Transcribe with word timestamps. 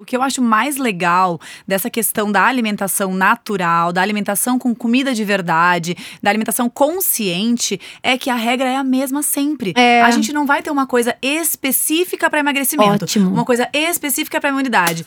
O 0.00 0.04
que 0.04 0.16
eu 0.16 0.22
acho 0.22 0.40
mais 0.40 0.76
legal 0.76 1.40
dessa 1.66 1.90
questão 1.90 2.30
da 2.30 2.44
alimentação 2.44 3.12
natural, 3.12 3.92
da 3.92 4.00
alimentação 4.00 4.56
com 4.56 4.72
comida 4.72 5.12
de 5.12 5.24
verdade, 5.24 5.96
da 6.22 6.30
alimentação 6.30 6.70
consciente, 6.70 7.80
é 8.00 8.16
que 8.16 8.30
a 8.30 8.36
regra 8.36 8.68
é 8.68 8.76
a 8.76 8.84
mesma 8.84 9.24
sempre. 9.24 9.72
É. 9.76 10.00
A 10.02 10.12
gente 10.12 10.32
não 10.32 10.46
vai 10.46 10.62
ter 10.62 10.70
uma 10.70 10.86
coisa 10.86 11.16
específica 11.20 12.30
para 12.30 12.38
emagrecimento, 12.38 13.06
Ótimo. 13.06 13.28
uma 13.28 13.44
coisa 13.44 13.68
específica 13.74 14.40
para 14.40 14.50
imunidade. 14.50 15.04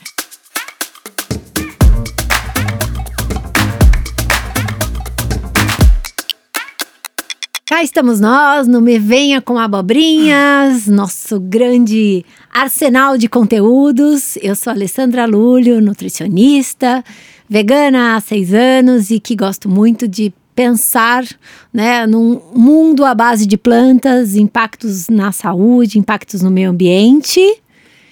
Cá 7.72 7.82
estamos 7.82 8.20
nós 8.20 8.68
no 8.68 8.82
Me 8.82 8.98
Venha 8.98 9.40
com 9.40 9.58
Abobrinhas, 9.58 10.86
nosso 10.86 11.40
grande 11.40 12.22
arsenal 12.52 13.16
de 13.16 13.28
conteúdos. 13.28 14.36
Eu 14.42 14.54
sou 14.54 14.70
Alessandra 14.70 15.24
Lúlio, 15.24 15.80
nutricionista, 15.80 17.02
vegana 17.48 18.14
há 18.14 18.20
seis 18.20 18.52
anos 18.52 19.10
e 19.10 19.18
que 19.18 19.34
gosto 19.34 19.68
muito 19.68 20.06
de 20.06 20.32
pensar 20.54 21.24
né, 21.72 22.06
num 22.06 22.40
mundo 22.54 23.06
à 23.06 23.14
base 23.14 23.46
de 23.46 23.56
plantas, 23.56 24.36
impactos 24.36 25.08
na 25.08 25.32
saúde, 25.32 25.98
impactos 25.98 26.42
no 26.42 26.50
meio 26.50 26.70
ambiente. 26.70 27.40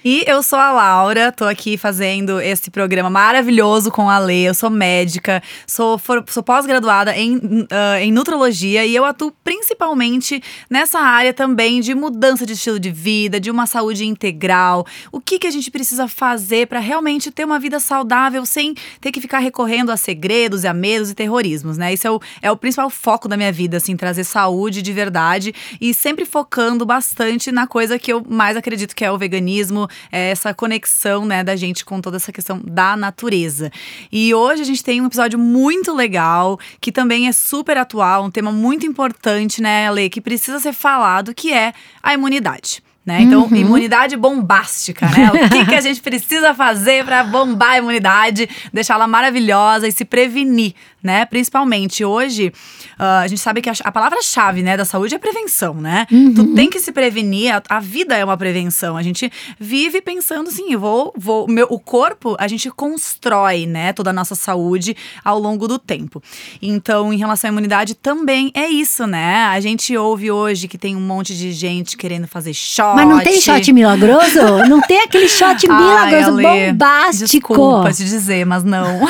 E 0.03 0.23
eu 0.25 0.41
sou 0.41 0.57
a 0.57 0.71
Laura, 0.71 1.31
tô 1.31 1.45
aqui 1.45 1.77
fazendo 1.77 2.41
esse 2.41 2.71
programa 2.71 3.07
maravilhoso 3.07 3.91
com 3.91 4.09
a 4.09 4.17
Lê. 4.17 4.49
Eu 4.49 4.53
sou 4.55 4.67
médica, 4.67 5.43
sou, 5.67 6.01
sou 6.27 6.41
pós-graduada 6.41 7.15
em, 7.15 7.67
ah, 7.69 8.01
em 8.01 8.11
nutrologia 8.11 8.83
e 8.83 8.95
eu 8.95 9.05
atuo 9.05 9.31
principalmente 9.43 10.41
nessa 10.67 10.97
área 10.99 11.31
também 11.31 11.81
de 11.81 11.93
mudança 11.93 12.47
de 12.47 12.53
estilo 12.53 12.79
de 12.79 12.89
vida, 12.89 13.39
de 13.39 13.51
uma 13.51 13.67
saúde 13.67 14.03
integral. 14.03 14.87
O 15.11 15.21
que, 15.21 15.37
que 15.37 15.45
a 15.45 15.51
gente 15.51 15.69
precisa 15.69 16.07
fazer 16.07 16.65
para 16.65 16.79
realmente 16.79 17.29
ter 17.29 17.45
uma 17.45 17.59
vida 17.59 17.79
saudável 17.79 18.43
sem 18.43 18.73
ter 18.99 19.11
que 19.11 19.21
ficar 19.21 19.37
recorrendo 19.37 19.91
a 19.91 19.97
segredos 19.97 20.63
e 20.63 20.67
a 20.67 20.73
medos 20.73 21.11
e 21.11 21.13
terrorismos, 21.13 21.77
né? 21.77 21.93
Isso 21.93 22.07
é 22.07 22.11
o, 22.11 22.19
é 22.41 22.51
o 22.51 22.57
principal 22.57 22.89
foco 22.89 23.27
da 23.27 23.37
minha 23.37 23.51
vida, 23.51 23.77
assim, 23.77 23.95
trazer 23.95 24.23
saúde 24.23 24.81
de 24.81 24.91
verdade 24.91 25.53
e 25.79 25.93
sempre 25.93 26.25
focando 26.25 26.87
bastante 26.87 27.51
na 27.51 27.67
coisa 27.67 27.99
que 27.99 28.11
eu 28.11 28.25
mais 28.27 28.57
acredito 28.57 28.95
que 28.95 29.05
é 29.05 29.11
o 29.11 29.17
veganismo, 29.17 29.90
é 30.11 30.31
essa 30.31 30.53
conexão, 30.53 31.25
né, 31.25 31.43
da 31.43 31.55
gente 31.55 31.83
com 31.85 32.01
toda 32.01 32.17
essa 32.17 32.31
questão 32.31 32.61
da 32.63 32.95
natureza. 32.95 33.71
E 34.11 34.33
hoje 34.33 34.61
a 34.61 34.65
gente 34.65 34.83
tem 34.83 35.01
um 35.01 35.07
episódio 35.07 35.39
muito 35.39 35.93
legal, 35.93 36.59
que 36.79 36.91
também 36.91 37.27
é 37.27 37.31
super 37.31 37.77
atual, 37.77 38.25
um 38.25 38.31
tema 38.31 38.51
muito 38.51 38.85
importante, 38.85 39.61
né, 39.61 39.89
Lê, 39.91 40.09
que 40.09 40.21
precisa 40.21 40.59
ser 40.59 40.73
falado, 40.73 41.33
que 41.33 41.51
é 41.53 41.73
a 42.01 42.13
imunidade. 42.13 42.83
Né? 43.03 43.23
Então, 43.23 43.49
imunidade 43.51 44.15
bombástica, 44.15 45.07
né? 45.07 45.31
O 45.33 45.49
que, 45.49 45.65
que 45.65 45.73
a 45.73 45.81
gente 45.81 45.99
precisa 45.99 46.53
fazer 46.53 47.03
para 47.03 47.23
bombar 47.23 47.71
a 47.71 47.77
imunidade, 47.79 48.47
deixá-la 48.71 49.07
maravilhosa 49.07 49.87
e 49.87 49.91
se 49.91 50.05
prevenir, 50.05 50.75
né? 51.03 51.25
Principalmente 51.25 52.03
hoje, 52.05 52.51
ah, 52.97 53.19
a 53.21 53.27
gente 53.27 53.41
sabe 53.41 53.61
que 53.61 53.69
a, 53.69 53.73
a 53.83 53.91
palavra-chave, 53.91 54.61
né, 54.61 54.77
da 54.77 54.85
saúde 54.85 55.15
é 55.15 55.17
prevenção, 55.17 55.75
né? 55.75 56.05
Tu 56.35 56.53
tem 56.53 56.69
que 56.69 56.79
se 56.79 56.91
prevenir, 56.91 57.55
a, 57.55 57.61
a 57.69 57.79
vida 57.79 58.15
é 58.15 58.23
uma 58.23 58.37
prevenção. 58.37 58.95
A 58.95 59.03
gente 59.03 59.31
vive 59.59 60.01
pensando 60.01 60.49
assim, 60.49 60.75
vou, 60.75 61.13
vou, 61.17 61.47
meu, 61.47 61.67
o 61.69 61.79
corpo, 61.79 62.35
a 62.39 62.47
gente 62.47 62.69
constrói, 62.69 63.65
né, 63.65 63.93
toda 63.93 64.09
a 64.09 64.13
nossa 64.13 64.35
saúde 64.35 64.95
ao 65.23 65.39
longo 65.39 65.67
do 65.67 65.79
tempo. 65.79 66.21
Então, 66.61 67.11
em 67.11 67.17
relação 67.17 67.49
à 67.49 67.51
imunidade, 67.51 67.95
também 67.95 68.51
é 68.53 68.67
isso, 68.67 69.07
né? 69.07 69.45
A 69.45 69.59
gente 69.59 69.95
ouve 69.95 70.31
hoje 70.31 70.67
que 70.67 70.77
tem 70.77 70.95
um 70.95 71.01
monte 71.01 71.35
de 71.35 71.51
gente 71.51 71.97
querendo 71.97 72.27
fazer 72.27 72.53
shot. 72.53 72.95
Mas 72.95 73.07
não 73.07 73.19
tem 73.19 73.39
shot 73.41 73.73
milagroso? 73.73 74.41
Não 74.67 74.81
tem 74.81 75.01
aquele 75.01 75.27
shot 75.27 75.65
milagroso 75.67 76.37
Ai, 76.37 76.45
Ale, 76.45 76.71
bombástico. 76.71 77.25
Desculpa 77.25 77.91
te 77.93 78.03
dizer, 78.03 78.45
mas 78.45 78.63
não. 78.63 79.07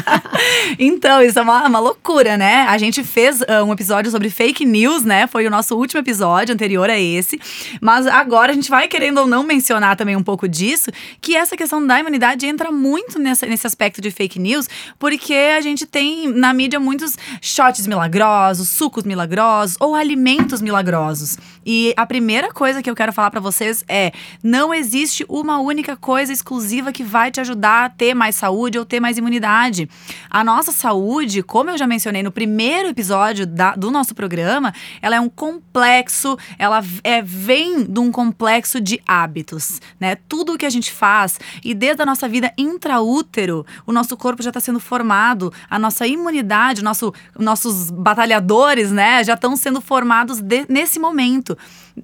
então, 0.78 1.19
isso 1.22 1.38
é 1.38 1.42
uma, 1.42 1.66
uma 1.66 1.78
loucura, 1.78 2.36
né? 2.36 2.66
A 2.68 2.78
gente 2.78 3.02
fez 3.02 3.42
ah, 3.42 3.64
um 3.64 3.72
episódio 3.72 4.10
sobre 4.10 4.30
fake 4.30 4.64
news, 4.64 5.04
né? 5.04 5.26
Foi 5.26 5.46
o 5.46 5.50
nosso 5.50 5.76
último 5.76 6.00
episódio, 6.00 6.54
anterior 6.54 6.88
a 6.88 6.98
esse. 6.98 7.40
Mas 7.80 8.06
agora 8.06 8.52
a 8.52 8.54
gente 8.54 8.70
vai, 8.70 8.88
querendo 8.88 9.18
ou 9.18 9.26
não, 9.26 9.42
mencionar 9.42 9.96
também 9.96 10.16
um 10.16 10.22
pouco 10.22 10.48
disso, 10.48 10.90
que 11.20 11.36
essa 11.36 11.56
questão 11.56 11.84
da 11.86 11.98
imunidade 11.98 12.46
entra 12.46 12.70
muito 12.70 13.18
nessa, 13.18 13.46
nesse 13.46 13.66
aspecto 13.66 14.00
de 14.00 14.10
fake 14.10 14.38
news, 14.38 14.68
porque 14.98 15.34
a 15.34 15.60
gente 15.60 15.86
tem 15.86 16.28
na 16.28 16.52
mídia 16.52 16.80
muitos 16.80 17.16
shots 17.40 17.86
milagrosos, 17.86 18.68
sucos 18.68 19.04
milagrosos 19.04 19.76
ou 19.80 19.94
alimentos 19.94 20.60
milagrosos. 20.60 21.36
E 21.64 21.92
a 21.96 22.06
primeira 22.06 22.52
coisa 22.52 22.82
que 22.82 22.90
eu 22.90 22.94
quero 22.94 23.12
falar 23.12 23.30
pra 23.30 23.40
vocês 23.40 23.84
é: 23.88 24.12
não 24.42 24.72
existe 24.72 25.24
uma 25.28 25.58
única 25.58 25.96
coisa 25.96 26.32
exclusiva 26.32 26.92
que 26.92 27.04
vai 27.04 27.30
te 27.30 27.40
ajudar 27.40 27.84
a 27.84 27.88
ter 27.90 28.14
mais 28.14 28.36
saúde 28.36 28.78
ou 28.78 28.84
ter 28.84 29.00
mais 29.00 29.18
imunidade. 29.18 29.88
A 30.28 30.42
nossa 30.42 30.72
saúde, 30.72 31.09
como 31.46 31.70
eu 31.70 31.76
já 31.78 31.86
mencionei 31.86 32.22
no 32.22 32.30
primeiro 32.30 32.88
episódio 32.88 33.44
da- 33.46 33.74
do 33.74 33.90
nosso 33.90 34.14
programa, 34.14 34.72
ela 35.02 35.16
é 35.16 35.20
um 35.20 35.28
complexo, 35.28 36.38
ela 36.58 36.80
é, 37.02 37.20
vem 37.20 37.84
de 37.84 37.98
um 37.98 38.12
complexo 38.12 38.80
de 38.80 39.00
hábitos, 39.06 39.80
né? 39.98 40.16
Tudo 40.28 40.54
o 40.54 40.58
que 40.58 40.64
a 40.64 40.70
gente 40.70 40.92
faz 40.92 41.38
e 41.64 41.74
desde 41.74 42.02
a 42.02 42.06
nossa 42.06 42.28
vida 42.28 42.52
intraútero, 42.56 43.66
o 43.86 43.92
nosso 43.92 44.16
corpo 44.16 44.42
já 44.42 44.50
está 44.50 44.60
sendo 44.60 44.78
formado, 44.78 45.52
a 45.68 45.78
nossa 45.78 46.06
imunidade, 46.06 46.82
nosso, 46.82 47.12
nossos 47.38 47.90
batalhadores, 47.90 48.90
né, 48.92 49.24
já 49.24 49.34
estão 49.34 49.56
sendo 49.56 49.80
formados 49.80 50.40
de- 50.40 50.66
nesse 50.68 50.98
momento. 51.00 51.56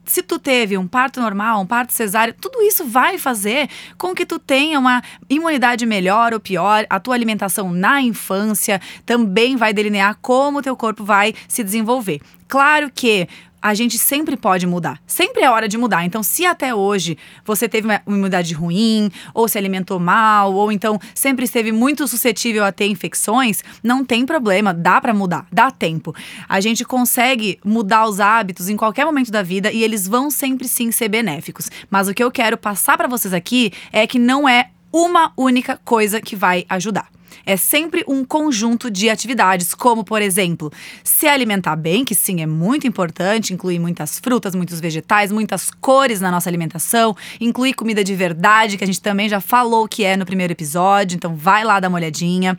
Se 0.04 0.22
tu 0.22 0.38
teve 0.38 0.76
um 0.76 0.86
parto 0.86 1.20
normal, 1.20 1.60
um 1.60 1.66
parto 1.66 1.92
cesáreo, 1.92 2.34
tudo 2.40 2.62
isso 2.62 2.84
vai 2.84 3.18
fazer 3.18 3.68
com 3.96 4.14
que 4.14 4.26
tu 4.26 4.38
tenha 4.38 4.78
uma 4.78 5.02
imunidade 5.28 5.86
melhor 5.86 6.32
ou 6.32 6.40
pior. 6.40 6.86
A 6.88 7.00
tua 7.00 7.14
alimentação 7.14 7.70
na 7.70 8.00
infância 8.00 8.80
também 9.04 9.56
vai 9.56 9.72
delinear 9.72 10.16
como 10.20 10.58
o 10.58 10.62
teu 10.62 10.76
corpo 10.76 11.04
vai 11.04 11.34
se 11.48 11.62
desenvolver. 11.62 12.20
Claro 12.48 12.90
que 12.94 13.28
a 13.60 13.74
gente 13.74 13.98
sempre 13.98 14.36
pode 14.36 14.66
mudar. 14.66 15.00
Sempre 15.06 15.42
é 15.42 15.50
hora 15.50 15.68
de 15.68 15.76
mudar. 15.76 16.04
Então, 16.04 16.22
se 16.22 16.46
até 16.46 16.74
hoje 16.74 17.18
você 17.44 17.68
teve 17.68 17.86
uma 17.86 18.00
imunidade 18.06 18.54
ruim, 18.54 19.10
ou 19.34 19.48
se 19.48 19.58
alimentou 19.58 19.98
mal, 19.98 20.52
ou 20.54 20.70
então 20.70 20.98
sempre 21.14 21.44
esteve 21.44 21.72
muito 21.72 22.06
suscetível 22.06 22.64
a 22.64 22.72
ter 22.72 22.86
infecções, 22.86 23.62
não 23.82 24.04
tem 24.04 24.24
problema, 24.24 24.72
dá 24.72 25.00
pra 25.00 25.14
mudar, 25.14 25.46
dá 25.50 25.70
tempo. 25.70 26.14
A 26.48 26.60
gente 26.60 26.84
consegue 26.84 27.58
mudar 27.64 28.06
os 28.06 28.20
hábitos 28.20 28.68
em 28.68 28.76
qualquer 28.76 29.04
momento 29.04 29.30
da 29.30 29.42
vida 29.42 29.72
e 29.72 29.82
eles 29.82 30.06
vão 30.06 30.30
sempre 30.30 30.68
sim 30.68 30.90
ser 30.92 31.08
benéficos. 31.08 31.70
Mas 31.90 32.08
o 32.08 32.14
que 32.14 32.22
eu 32.22 32.30
quero 32.30 32.56
passar 32.56 32.96
pra 32.96 33.08
vocês 33.08 33.34
aqui 33.34 33.72
é 33.92 34.06
que 34.06 34.18
não 34.18 34.48
é 34.48 34.70
uma 34.92 35.32
única 35.36 35.78
coisa 35.84 36.20
que 36.20 36.36
vai 36.36 36.64
ajudar. 36.68 37.15
É 37.44 37.56
sempre 37.56 38.04
um 38.08 38.24
conjunto 38.24 38.90
de 38.90 39.10
atividades, 39.10 39.74
como, 39.74 40.04
por 40.04 40.22
exemplo, 40.22 40.72
se 41.02 41.26
alimentar 41.26 41.76
bem, 41.76 42.04
que 42.04 42.14
sim 42.14 42.42
é 42.42 42.46
muito 42.46 42.86
importante, 42.86 43.52
incluir 43.52 43.78
muitas 43.78 44.18
frutas, 44.18 44.54
muitos 44.54 44.80
vegetais, 44.80 45.30
muitas 45.30 45.70
cores 45.70 46.20
na 46.20 46.30
nossa 46.30 46.48
alimentação, 46.48 47.16
incluir 47.40 47.74
comida 47.74 48.02
de 48.02 48.14
verdade, 48.14 48.76
que 48.76 48.84
a 48.84 48.86
gente 48.86 49.00
também 49.00 49.28
já 49.28 49.40
falou 49.40 49.88
que 49.88 50.04
é 50.04 50.16
no 50.16 50.24
primeiro 50.24 50.52
episódio, 50.52 51.16
então 51.16 51.34
vai 51.34 51.64
lá 51.64 51.80
dar 51.80 51.88
uma 51.88 51.98
olhadinha. 51.98 52.56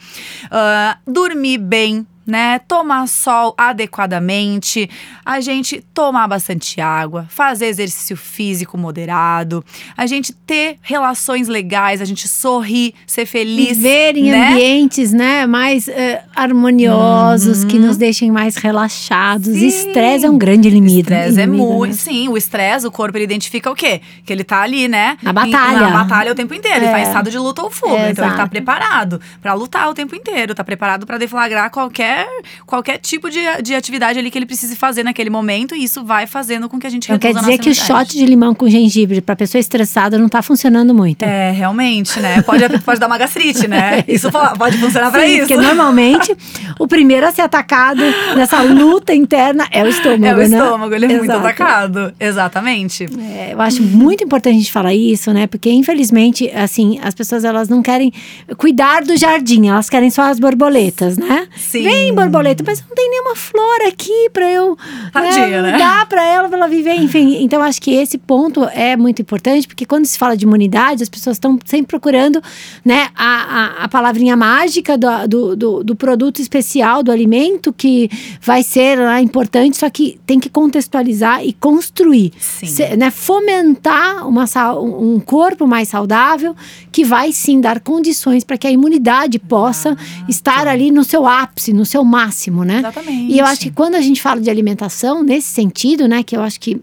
Ah, 0.51 0.97
dormir 1.05 1.57
bem, 1.57 2.05
né? 2.27 2.59
Tomar 2.67 3.07
sol 3.07 3.55
adequadamente, 3.57 4.89
a 5.25 5.39
gente 5.39 5.81
tomar 5.93 6.27
bastante 6.27 6.79
água, 6.81 7.25
fazer 7.29 7.67
exercício 7.67 8.15
físico 8.17 8.77
moderado, 8.77 9.63
a 9.95 10.05
gente 10.05 10.33
ter 10.33 10.77
relações 10.81 11.47
legais, 11.47 12.01
a 12.01 12.05
gente 12.05 12.27
sorrir, 12.27 12.93
ser 13.07 13.25
feliz. 13.25 13.77
Viver 13.77 14.17
em 14.17 14.29
né? 14.31 14.49
ambientes, 14.49 15.13
né, 15.13 15.45
mais 15.47 15.87
eh, 15.87 16.21
harmoniosos, 16.35 17.63
que 17.63 17.79
nos 17.79 17.97
deixem 17.97 18.31
mais 18.31 18.55
relaxados. 18.57 19.47
Uhum. 19.49 19.55
Estresse 19.67 20.25
é 20.25 20.29
um 20.29 20.37
grande 20.37 20.69
limite. 20.69 20.99
Estresse 21.13 21.41
é 21.41 21.47
muito. 21.47 21.91
né? 21.91 21.93
Sim, 21.97 22.27
o 22.29 22.37
estresse, 22.37 22.85
o 22.85 22.91
corpo 22.91 23.17
ele 23.17 23.23
identifica 23.23 23.71
o 23.71 23.75
quê? 23.75 24.01
Que 24.25 24.33
ele 24.33 24.43
tá 24.43 24.61
ali, 24.61 24.87
né? 24.87 25.17
Na 25.21 25.31
batalha. 25.33 25.79
Na 25.89 26.03
batalha 26.03 26.31
o 26.31 26.35
tempo 26.35 26.53
inteiro. 26.53 26.77
Ele 26.79 26.85
É. 26.87 26.91
tá 26.91 26.99
em 26.99 27.03
estado 27.03 27.29
de 27.31 27.37
luta 27.37 27.61
ou 27.61 27.71
fuga. 27.71 27.93
É, 27.93 28.11
então 28.11 28.25
ele 28.25 28.31
tá 28.33 28.39
exato. 28.39 28.49
preparado 28.49 29.21
pra 29.41 29.53
lutar 29.53 29.89
o 29.89 29.93
tempo 29.93 30.15
inteiro. 30.15 30.53
Tá 30.55 30.63
preparado 30.63 31.05
pra 31.05 31.17
deflagrar 31.17 31.69
qualquer, 31.71 32.16
qualquer 32.65 32.97
tipo 32.97 33.29
de, 33.29 33.39
de 33.63 33.75
atividade 33.75 34.17
ali 34.19 34.29
que 34.31 34.37
ele 34.37 34.45
precise 34.45 34.75
fazer 34.75 35.03
naquele 35.03 35.29
momento. 35.29 35.75
E 35.75 35.83
isso 35.83 36.03
vai 36.03 36.25
fazendo 36.27 36.67
com 36.69 36.79
que 36.79 36.87
a 36.87 36.89
gente 36.89 37.05
Então 37.11 37.17
quer 37.19 37.33
dizer 37.33 37.57
que 37.57 37.69
o 37.69 37.75
shot 37.75 38.17
de 38.17 38.25
limão 38.25 38.53
com 38.55 38.69
gengibre 38.69 39.21
pra 39.21 39.35
pessoa 39.35 39.59
estressada 39.59 40.17
não 40.17 40.29
tá 40.29 40.41
funcionando 40.41 40.93
muito. 40.93 41.23
É, 41.23 41.51
realmente, 41.51 42.19
né? 42.19 42.41
Pode, 42.41 42.63
pode 42.83 42.99
dar 42.99 43.07
uma 43.07 43.17
gastrite, 43.17 43.67
né? 43.67 44.03
Isso 44.07 44.31
po- 44.31 44.57
pode 44.57 44.77
funcionar 44.77 45.11
pra 45.11 45.21
Sim, 45.25 45.27
isso. 45.27 45.39
porque 45.47 45.57
normalmente 45.57 46.35
o 46.79 46.87
primeiro 46.87 47.25
a 47.27 47.31
ser 47.31 47.41
atacado 47.41 48.01
nessa 48.35 48.61
luta 48.61 49.13
interna 49.13 49.67
é 49.71 49.83
o 49.83 49.87
estômago, 49.87 50.25
É 50.25 50.45
o 50.45 50.49
né? 50.49 50.57
estômago, 50.57 50.93
ele 50.95 51.05
é 51.05 51.09
muito 51.09 51.23
Exato. 51.25 51.39
atacado. 51.39 52.13
Exatamente. 52.19 53.05
É, 53.19 53.53
eu 53.53 53.61
acho 53.61 53.81
muito 53.81 54.23
importante 54.23 54.55
a 54.55 54.57
gente 54.59 54.71
falar 54.71 54.93
isso, 54.93 55.31
né? 55.33 55.47
Porque 55.47 55.69
infelizmente, 55.69 56.49
assim, 56.51 56.99
as 57.03 57.13
pessoas 57.13 57.43
elas 57.43 57.67
não 57.69 57.81
querem 57.81 58.11
cuidar 58.57 59.03
do 59.03 59.15
jardim, 59.17 59.67
elas 59.67 59.89
querem 59.89 60.09
só 60.09 60.23
as 60.23 60.39
borboletas, 60.39 61.17
né? 61.17 61.47
Sim. 61.57 61.83
Vem 61.83 62.06
tem 62.07 62.15
borboleta, 62.15 62.63
mas 62.65 62.83
não 62.87 62.95
tem 62.95 63.09
nenhuma 63.09 63.35
flor 63.35 63.81
aqui 63.87 64.29
pra 64.31 64.49
eu 64.51 64.77
Tadinha, 65.11 65.61
né? 65.61 65.77
dar 65.77 66.05
pra 66.07 66.23
ela, 66.25 66.47
pra 66.49 66.57
ela 66.57 66.67
viver, 66.67 66.95
enfim. 66.95 67.37
Então, 67.43 67.61
acho 67.61 67.81
que 67.81 67.91
esse 67.91 68.17
ponto 68.17 68.63
é 68.65 68.95
muito 68.95 69.21
importante, 69.21 69.67
porque 69.67 69.85
quando 69.85 70.05
se 70.05 70.17
fala 70.17 70.35
de 70.35 70.45
imunidade, 70.45 71.03
as 71.03 71.09
pessoas 71.09 71.37
estão 71.37 71.57
sempre 71.65 71.87
procurando, 71.87 72.41
né, 72.83 73.09
a, 73.15 73.25
a, 73.25 73.83
a 73.85 73.87
palavrinha 73.89 74.35
mágica 74.35 74.97
do, 74.97 75.27
do, 75.27 75.55
do, 75.55 75.83
do 75.83 75.95
produto 75.95 76.39
especial, 76.41 77.01
do 77.03 77.11
alimento, 77.11 77.71
que 77.73 78.09
vai 78.41 78.63
ser 78.63 78.97
lá, 78.99 79.21
importante, 79.21 79.77
só 79.77 79.89
que 79.89 80.19
tem 80.25 80.39
que 80.39 80.49
contextualizar 80.49 81.43
e 81.45 81.53
construir. 81.53 82.31
Se- 82.67 82.95
né, 82.97 83.11
fomentar 83.11 84.27
uma, 84.27 84.45
um 84.79 85.19
corpo 85.19 85.65
mais 85.67 85.87
saudável, 85.89 86.55
que 86.91 87.03
vai 87.03 87.31
sim 87.31 87.59
dar 87.61 87.79
condições 87.79 88.43
para 88.43 88.57
que 88.57 88.67
a 88.67 88.71
imunidade 88.71 89.39
possa 89.39 89.95
estar 90.27 90.67
ali 90.67 90.91
no 90.91 91.03
seu 91.03 91.25
ápice, 91.27 91.73
no 91.73 91.85
seu 91.85 91.96
máximo, 92.05 92.63
né? 92.63 92.79
Exatamente. 92.79 93.33
E 93.33 93.39
eu 93.39 93.45
acho 93.45 93.61
que 93.61 93.71
quando 93.71 93.95
a 93.95 94.01
gente 94.01 94.21
fala 94.21 94.41
de 94.41 94.49
alimentação, 94.49 95.23
nesse 95.23 95.47
sentido, 95.47 96.07
né, 96.07 96.23
que 96.23 96.35
eu 96.35 96.41
acho 96.41 96.59
que 96.59 96.81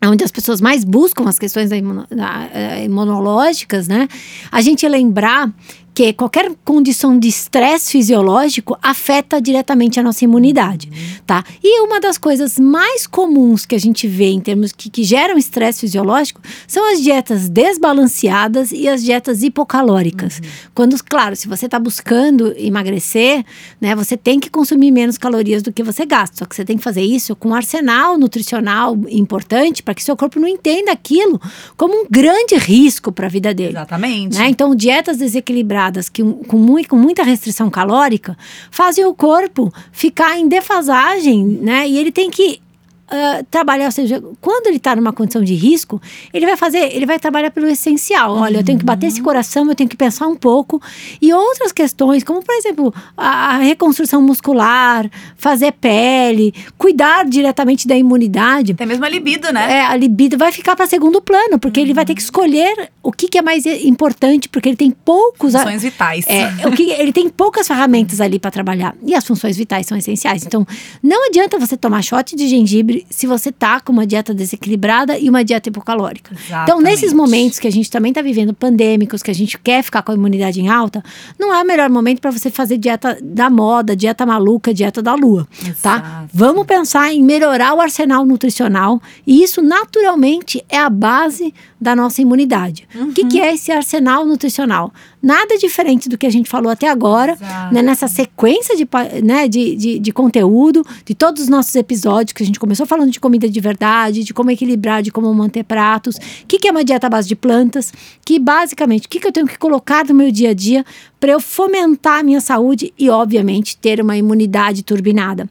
é 0.00 0.08
onde 0.08 0.22
as 0.22 0.30
pessoas 0.30 0.60
mais 0.60 0.84
buscam 0.84 1.28
as 1.28 1.38
questões 1.38 1.70
eh, 1.72 2.84
imunológicas, 2.84 3.88
né? 3.88 4.06
A 4.52 4.60
gente 4.60 4.86
lembrar 4.86 5.50
que 5.96 6.12
qualquer 6.12 6.52
condição 6.62 7.18
de 7.18 7.26
estresse 7.26 7.92
fisiológico 7.92 8.76
afeta 8.82 9.40
diretamente 9.40 9.98
a 9.98 10.02
nossa 10.02 10.24
imunidade, 10.24 10.90
tá? 11.26 11.42
E 11.64 11.80
uma 11.80 11.98
das 11.98 12.18
coisas 12.18 12.58
mais 12.58 13.06
comuns 13.06 13.64
que 13.64 13.74
a 13.74 13.78
gente 13.78 14.06
vê 14.06 14.26
em 14.26 14.38
termos 14.38 14.72
que, 14.72 14.90
que 14.90 15.02
geram 15.02 15.38
estresse 15.38 15.80
fisiológico 15.80 16.42
são 16.68 16.92
as 16.92 17.00
dietas 17.00 17.48
desbalanceadas 17.48 18.72
e 18.72 18.86
as 18.86 19.02
dietas 19.02 19.42
hipocalóricas. 19.42 20.42
Quando, 20.74 21.02
claro, 21.02 21.34
se 21.34 21.48
você 21.48 21.64
está 21.64 21.78
buscando 21.78 22.52
emagrecer, 22.58 23.42
né, 23.80 23.96
você 23.96 24.18
tem 24.18 24.38
que 24.38 24.50
consumir 24.50 24.90
menos 24.90 25.16
calorias 25.16 25.62
do 25.62 25.72
que 25.72 25.82
você 25.82 26.04
gasta. 26.04 26.36
Só 26.36 26.44
que 26.44 26.54
você 26.54 26.64
tem 26.66 26.76
que 26.76 26.84
fazer 26.84 27.00
isso 27.00 27.34
com 27.34 27.48
um 27.48 27.54
arsenal 27.54 28.18
nutricional 28.18 28.98
importante 29.08 29.82
para 29.82 29.94
que 29.94 30.04
seu 30.04 30.14
corpo 30.14 30.38
não 30.38 30.46
entenda 30.46 30.92
aquilo 30.92 31.40
como 31.74 32.02
um 32.02 32.06
grande 32.10 32.54
risco 32.56 33.10
para 33.10 33.28
a 33.28 33.30
vida 33.30 33.54
dele. 33.54 33.70
Exatamente. 33.70 34.36
Né? 34.36 34.48
Então, 34.50 34.74
dietas 34.74 35.16
desequilibradas 35.16 35.85
que, 36.08 36.22
um- 36.22 36.34
com, 36.44 36.56
mui- 36.58 36.84
com 36.84 36.96
muita 36.96 37.22
restrição 37.22 37.68
calórica 37.70 38.36
fazem 38.70 39.04
o 39.04 39.14
corpo 39.14 39.72
ficar 39.92 40.38
em 40.38 40.48
defasagem, 40.48 41.44
né? 41.44 41.88
E 41.88 41.98
ele 41.98 42.12
tem 42.12 42.30
que 42.30 42.60
ah, 43.08 43.42
trabalhar, 43.50 43.86
ou 43.86 43.92
seja, 43.92 44.22
quando 44.40 44.66
ele 44.66 44.76
está 44.78 44.94
numa 44.96 45.12
condição 45.12 45.42
de 45.42 45.54
risco, 45.54 46.00
ele 46.32 46.44
vai 46.46 46.56
fazer, 46.56 46.94
ele 46.94 47.06
vai 47.06 47.18
trabalhar 47.18 47.50
pelo 47.50 47.68
essencial. 47.68 48.34
Olha, 48.36 48.58
eu 48.58 48.64
tenho 48.64 48.78
que 48.78 48.84
bater 48.84 49.06
esse 49.06 49.20
coração, 49.22 49.68
eu 49.68 49.74
tenho 49.74 49.88
que 49.88 49.96
pensar 49.96 50.26
um 50.26 50.34
pouco. 50.36 50.80
E 51.20 51.32
outras 51.32 51.72
questões, 51.72 52.24
como 52.24 52.42
por 52.42 52.54
exemplo, 52.54 52.92
a, 53.16 53.54
a 53.54 53.58
reconstrução 53.58 54.20
muscular, 54.22 55.08
fazer 55.36 55.72
pele, 55.72 56.52
cuidar 56.78 57.24
diretamente 57.26 57.86
da 57.86 57.96
imunidade. 57.96 58.72
Até 58.72 58.86
mesmo 58.86 59.04
a 59.04 59.08
libido, 59.08 59.52
né? 59.52 59.78
É, 59.78 59.84
a 59.86 59.96
libido 59.96 60.36
vai 60.38 60.50
ficar 60.52 60.74
para 60.76 60.86
segundo 60.86 61.20
plano, 61.20 61.58
porque 61.58 61.80
ele 61.80 61.94
vai 61.94 62.04
ter 62.04 62.14
que 62.14 62.20
escolher 62.22 62.90
o 63.02 63.12
que, 63.12 63.28
que 63.28 63.38
é 63.38 63.42
mais 63.42 63.64
importante, 63.66 64.48
porque 64.48 64.68
ele 64.68 64.76
tem 64.76 64.90
poucos. 64.90 65.54
a- 65.54 65.60
Funções 65.60 65.82
vitais. 65.82 66.24
é, 66.28 66.66
o 66.66 66.72
que, 66.72 66.90
ele 66.90 67.12
tem 67.12 67.28
poucas 67.28 67.66
ferramentas 67.66 68.20
ali 68.20 68.38
para 68.38 68.50
trabalhar. 68.50 68.94
E 69.04 69.14
as 69.14 69.26
funções 69.26 69.56
vitais 69.56 69.86
são 69.86 69.96
essenciais. 69.96 70.44
Então, 70.44 70.66
não 71.02 71.26
adianta 71.28 71.58
você 71.58 71.76
tomar 71.76 72.02
shot 72.02 72.34
de 72.34 72.48
gengibre 72.48 72.95
se 73.10 73.26
você 73.26 73.50
tá 73.50 73.80
com 73.80 73.92
uma 73.92 74.06
dieta 74.06 74.32
desequilibrada 74.32 75.18
e 75.18 75.28
uma 75.28 75.44
dieta 75.44 75.68
hipocalórica. 75.68 76.34
Então, 76.62 76.80
nesses 76.80 77.04
Exatamente. 77.04 77.16
momentos 77.16 77.58
que 77.58 77.66
a 77.66 77.72
gente 77.72 77.90
também 77.90 78.12
tá 78.12 78.22
vivendo 78.22 78.54
pandêmicos, 78.54 79.22
que 79.22 79.30
a 79.30 79.34
gente 79.34 79.58
quer 79.58 79.82
ficar 79.82 80.02
com 80.02 80.12
a 80.12 80.14
imunidade 80.14 80.60
em 80.60 80.68
alta, 80.68 81.02
não 81.38 81.54
é 81.54 81.62
o 81.62 81.66
melhor 81.66 81.90
momento 81.90 82.20
para 82.20 82.30
você 82.30 82.50
fazer 82.50 82.78
dieta 82.78 83.18
da 83.22 83.50
moda, 83.50 83.96
dieta 83.96 84.24
maluca, 84.24 84.72
dieta 84.72 85.02
da 85.02 85.14
lua, 85.14 85.46
tá? 85.82 85.96
Exato. 85.96 86.30
Vamos 86.32 86.66
pensar 86.66 87.12
em 87.12 87.22
melhorar 87.22 87.74
o 87.74 87.80
arsenal 87.80 88.24
nutricional 88.24 89.00
e 89.26 89.42
isso 89.42 89.62
naturalmente 89.62 90.64
é 90.68 90.78
a 90.78 90.90
base 90.90 91.52
da 91.80 91.94
nossa 91.94 92.22
imunidade. 92.22 92.88
O 92.94 93.12
que, 93.12 93.26
que 93.26 93.40
é 93.40 93.54
esse 93.54 93.70
arsenal 93.70 94.24
nutricional? 94.24 94.92
Nada 95.26 95.58
diferente 95.58 96.08
do 96.08 96.16
que 96.16 96.24
a 96.24 96.30
gente 96.30 96.48
falou 96.48 96.70
até 96.70 96.88
agora, 96.88 97.36
né, 97.72 97.82
nessa 97.82 98.06
sequência 98.06 98.76
de, 98.76 98.86
né, 99.24 99.48
de, 99.48 99.74
de, 99.74 99.98
de 99.98 100.12
conteúdo, 100.12 100.86
de 101.04 101.16
todos 101.16 101.42
os 101.42 101.48
nossos 101.48 101.74
episódios, 101.74 102.32
que 102.32 102.44
a 102.44 102.46
gente 102.46 102.60
começou 102.60 102.86
falando 102.86 103.10
de 103.10 103.18
comida 103.18 103.48
de 103.48 103.60
verdade, 103.60 104.22
de 104.22 104.32
como 104.32 104.52
equilibrar, 104.52 105.02
de 105.02 105.10
como 105.10 105.34
manter 105.34 105.64
pratos. 105.64 106.14
O 106.14 106.46
que, 106.46 106.60
que 106.60 106.68
é 106.68 106.70
uma 106.70 106.84
dieta 106.84 107.08
à 107.08 107.10
base 107.10 107.26
de 107.26 107.34
plantas? 107.34 107.92
Que 108.24 108.38
basicamente, 108.38 109.06
o 109.06 109.08
que, 109.08 109.18
que 109.18 109.26
eu 109.26 109.32
tenho 109.32 109.48
que 109.48 109.58
colocar 109.58 110.04
no 110.04 110.14
meu 110.14 110.30
dia 110.30 110.50
a 110.50 110.54
dia 110.54 110.84
para 111.18 111.32
eu 111.32 111.40
fomentar 111.40 112.20
a 112.20 112.22
minha 112.22 112.40
saúde 112.40 112.94
e, 112.96 113.10
obviamente, 113.10 113.76
ter 113.76 114.00
uma 114.00 114.16
imunidade 114.16 114.84
turbinada? 114.84 115.50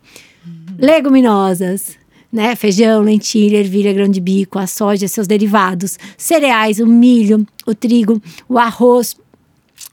Leguminosas, 0.80 1.98
né? 2.36 2.54
Feijão, 2.54 3.02
lentilha, 3.02 3.58
ervilha, 3.58 3.94
grão 3.94 4.10
de 4.10 4.20
bico, 4.20 4.60
a 4.60 4.68
soja, 4.68 5.08
seus 5.08 5.26
derivados, 5.26 5.98
cereais, 6.18 6.80
o 6.80 6.86
milho, 6.86 7.48
o 7.66 7.74
trigo, 7.74 8.22
o 8.50 8.60
arroz, 8.60 9.16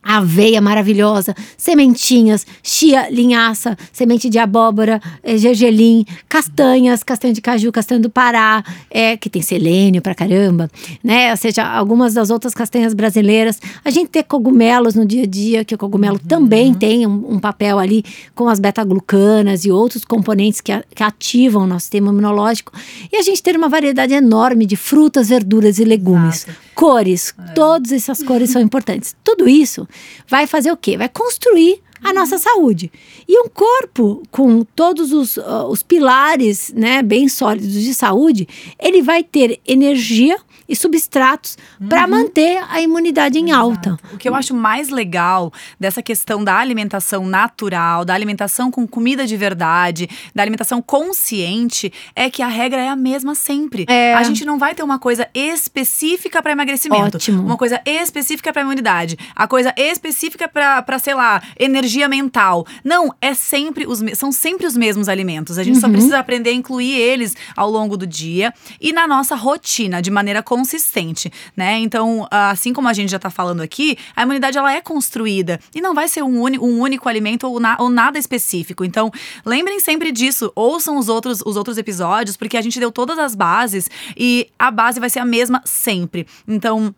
aveia 0.03 0.61
maravilhosa, 0.61 1.33
sementinhas, 1.57 2.45
chia, 2.63 3.09
linhaça, 3.09 3.79
semente 3.93 4.29
de 4.29 4.39
abóbora, 4.39 5.01
eh, 5.23 5.37
gergelim, 5.39 6.05
castanhas, 6.29 7.03
castanha 7.05 7.33
de 7.33 7.41
caju, 7.41 7.71
castanha 7.71 8.01
do 8.01 8.11
Pará, 8.11 8.65
é, 8.91 9.17
que 9.17 9.31
tem 9.31 9.41
selênio 9.41 10.03
pra 10.03 10.13
caramba, 10.15 10.69
né? 11.05 11.31
Ou 11.31 11.37
seja, 11.37 11.65
algumas 11.65 12.15
das 12.15 12.31
outras 12.31 12.53
castanhas 12.53 12.95
brasileiras. 12.95 13.61
A 13.85 13.91
gente 13.91 14.09
tem 14.09 14.23
cogumelos 14.25 14.95
no 14.95 15.07
dia 15.07 15.23
a 15.23 15.27
dia, 15.27 15.65
que 15.65 15.75
o 15.75 15.79
cogumelo 15.79 16.19
também 16.19 16.75
tem 16.75 17.07
um, 17.07 17.35
um 17.35 17.39
papel 17.39 17.79
ali 17.79 18.05
com 18.35 18.49
as 18.49 18.59
beta-glucanas 18.59 19.65
e 19.65 19.71
outros 19.71 20.05
componentes 20.05 20.61
que, 20.61 20.73
a- 20.73 20.83
que 20.95 21.03
ativam 21.03 21.63
o 21.63 21.67
nosso 21.67 21.83
sistema 21.83 22.11
imunológico. 22.11 22.73
E 23.13 23.17
a 23.17 23.23
gente 23.23 23.43
tem 23.43 23.57
uma 23.57 23.69
variedade 23.69 24.13
enorme 24.15 24.67
de 24.67 24.75
frutas, 24.77 25.29
verduras 25.29 25.79
e 25.79 25.85
legumes. 25.85 26.45
Exato. 26.49 26.62
Cores, 26.75 27.35
todas 27.55 27.93
essas 27.93 28.23
cores 28.23 28.51
são 28.51 28.61
importantes. 28.61 29.15
Tudo 29.23 29.49
isso 29.49 29.87
vai 30.27 30.47
fazer 30.47 30.73
o 30.73 30.77
quê? 30.77 30.97
Vai 30.97 31.09
construir 31.09 31.81
a 32.03 32.13
nossa 32.13 32.37
saúde. 32.39 32.91
E 33.29 33.39
um 33.41 33.49
corpo 33.49 34.23
com 34.31 34.65
todos 34.65 35.13
os, 35.13 35.39
ah, 35.39 35.67
os 35.67 35.83
pilares 35.83 36.73
né, 36.75 37.03
bem 37.03 37.29
sólidos 37.29 37.73
de 37.73 37.95
saúde, 37.95 38.49
ele 38.79 39.03
vai 39.03 39.23
ter 39.23 39.61
energia 39.67 40.37
e 40.69 40.75
substratos 40.77 41.57
para 41.89 42.07
manter 42.07 42.63
a 42.69 42.81
imunidade 42.81 43.39
em 43.39 43.51
alta. 43.53 43.97
O 44.13 44.17
que 44.17 44.29
eu 44.29 44.35
acho 44.35 44.55
mais 44.55 44.89
legal 44.89 45.53
dessa 45.79 46.03
questão 46.03 46.43
da 46.43 46.57
alimentação 46.57 47.27
natural, 47.27 48.05
da 48.05 48.15
alimentação 48.15 48.71
com 48.71 48.87
comida 48.87 49.27
de 49.27 49.37
verdade, 49.37 50.09
da 50.35 50.43
alimentação 50.43 50.81
consciente, 50.83 51.93
é 52.15 52.29
que 52.31 52.43
a 52.43 52.49
regra 52.49 52.81
é 52.81 52.89
a 52.89 52.97
mesma 52.97 53.35
sempre. 53.35 53.85
É. 53.89 54.15
A 54.15 54.23
gente 54.23 54.45
não 54.45 54.59
vai 54.59 54.75
ter 54.75 54.83
uma 54.83 54.99
coisa 54.99 55.29
específica 55.35 56.43
para 56.43 56.53
emagrecimento, 56.53 57.17
Ótimo. 57.17 57.43
uma 57.43 57.57
coisa 57.57 57.81
específica 57.87 58.53
para 58.53 58.63
imunidade, 58.63 59.17
a 59.35 59.47
coisa 59.47 59.73
específica 59.77 60.49
para, 60.49 60.99
sei 60.99 61.15
lá, 61.15 61.43
energia 61.59 62.09
mental. 62.09 62.67
Não, 62.85 63.15
é 63.21 63.35
sempre 63.35 63.87
os 63.87 64.03
são 64.15 64.33
sempre 64.33 64.67
os 64.67 64.77
mesmos 64.77 65.09
alimentos. 65.09 65.59
A 65.59 65.63
gente 65.65 65.79
só 65.79 65.87
Uhum. 65.87 65.93
precisa 65.93 66.19
aprender 66.19 66.51
a 66.51 66.55
incluir 66.55 66.93
eles 66.95 67.35
ao 67.57 67.71
longo 67.71 67.97
do 67.97 68.07
dia 68.07 68.53
e 68.81 68.93
na 68.93 69.07
nossa 69.07 69.35
rotina 69.35 70.01
de 70.03 70.11
maneira 70.11 70.43
consistente, 70.57 71.33
né? 71.57 71.79
Então, 71.79 72.27
assim 72.31 72.75
como 72.75 72.87
a 72.87 72.93
gente 72.93 73.11
já 73.11 73.19
tá 73.19 73.31
falando 73.31 73.63
aqui, 73.63 73.97
a 74.15 74.23
imunidade 74.23 74.59
ela 74.59 74.71
é 74.71 74.83
construída 74.83 75.59
e 75.75 75.81
não 75.81 75.95
vai 75.95 76.09
ser 76.09 76.23
um, 76.23 76.43
uni- 76.43 76.59
um 76.59 76.79
único 76.79 77.09
alimento 77.09 77.47
ou, 77.49 77.59
na- 77.59 77.77
ou 77.81 77.89
nada 77.89 78.19
específico. 78.19 78.85
Então, 78.85 79.11
lembrem 79.47 79.81
sempre 79.81 80.13
disso, 80.13 80.53
ouçam 80.55 80.99
os 80.99 81.09
outros, 81.09 81.41
os 81.47 81.57
outros 81.57 81.79
episódios, 81.79 82.37
porque 82.37 82.59
a 82.59 82.61
gente 82.61 82.79
deu 82.79 82.93
todas 82.93 83.19
as 83.19 83.35
bases 83.35 83.89
e 84.15 84.49
a 84.59 84.71
base 84.71 85.01
vai 85.01 85.09
ser 85.09 85.21
a 85.21 85.25
mesma 85.25 85.63
sempre. 85.65 86.27
Então, 86.47 86.95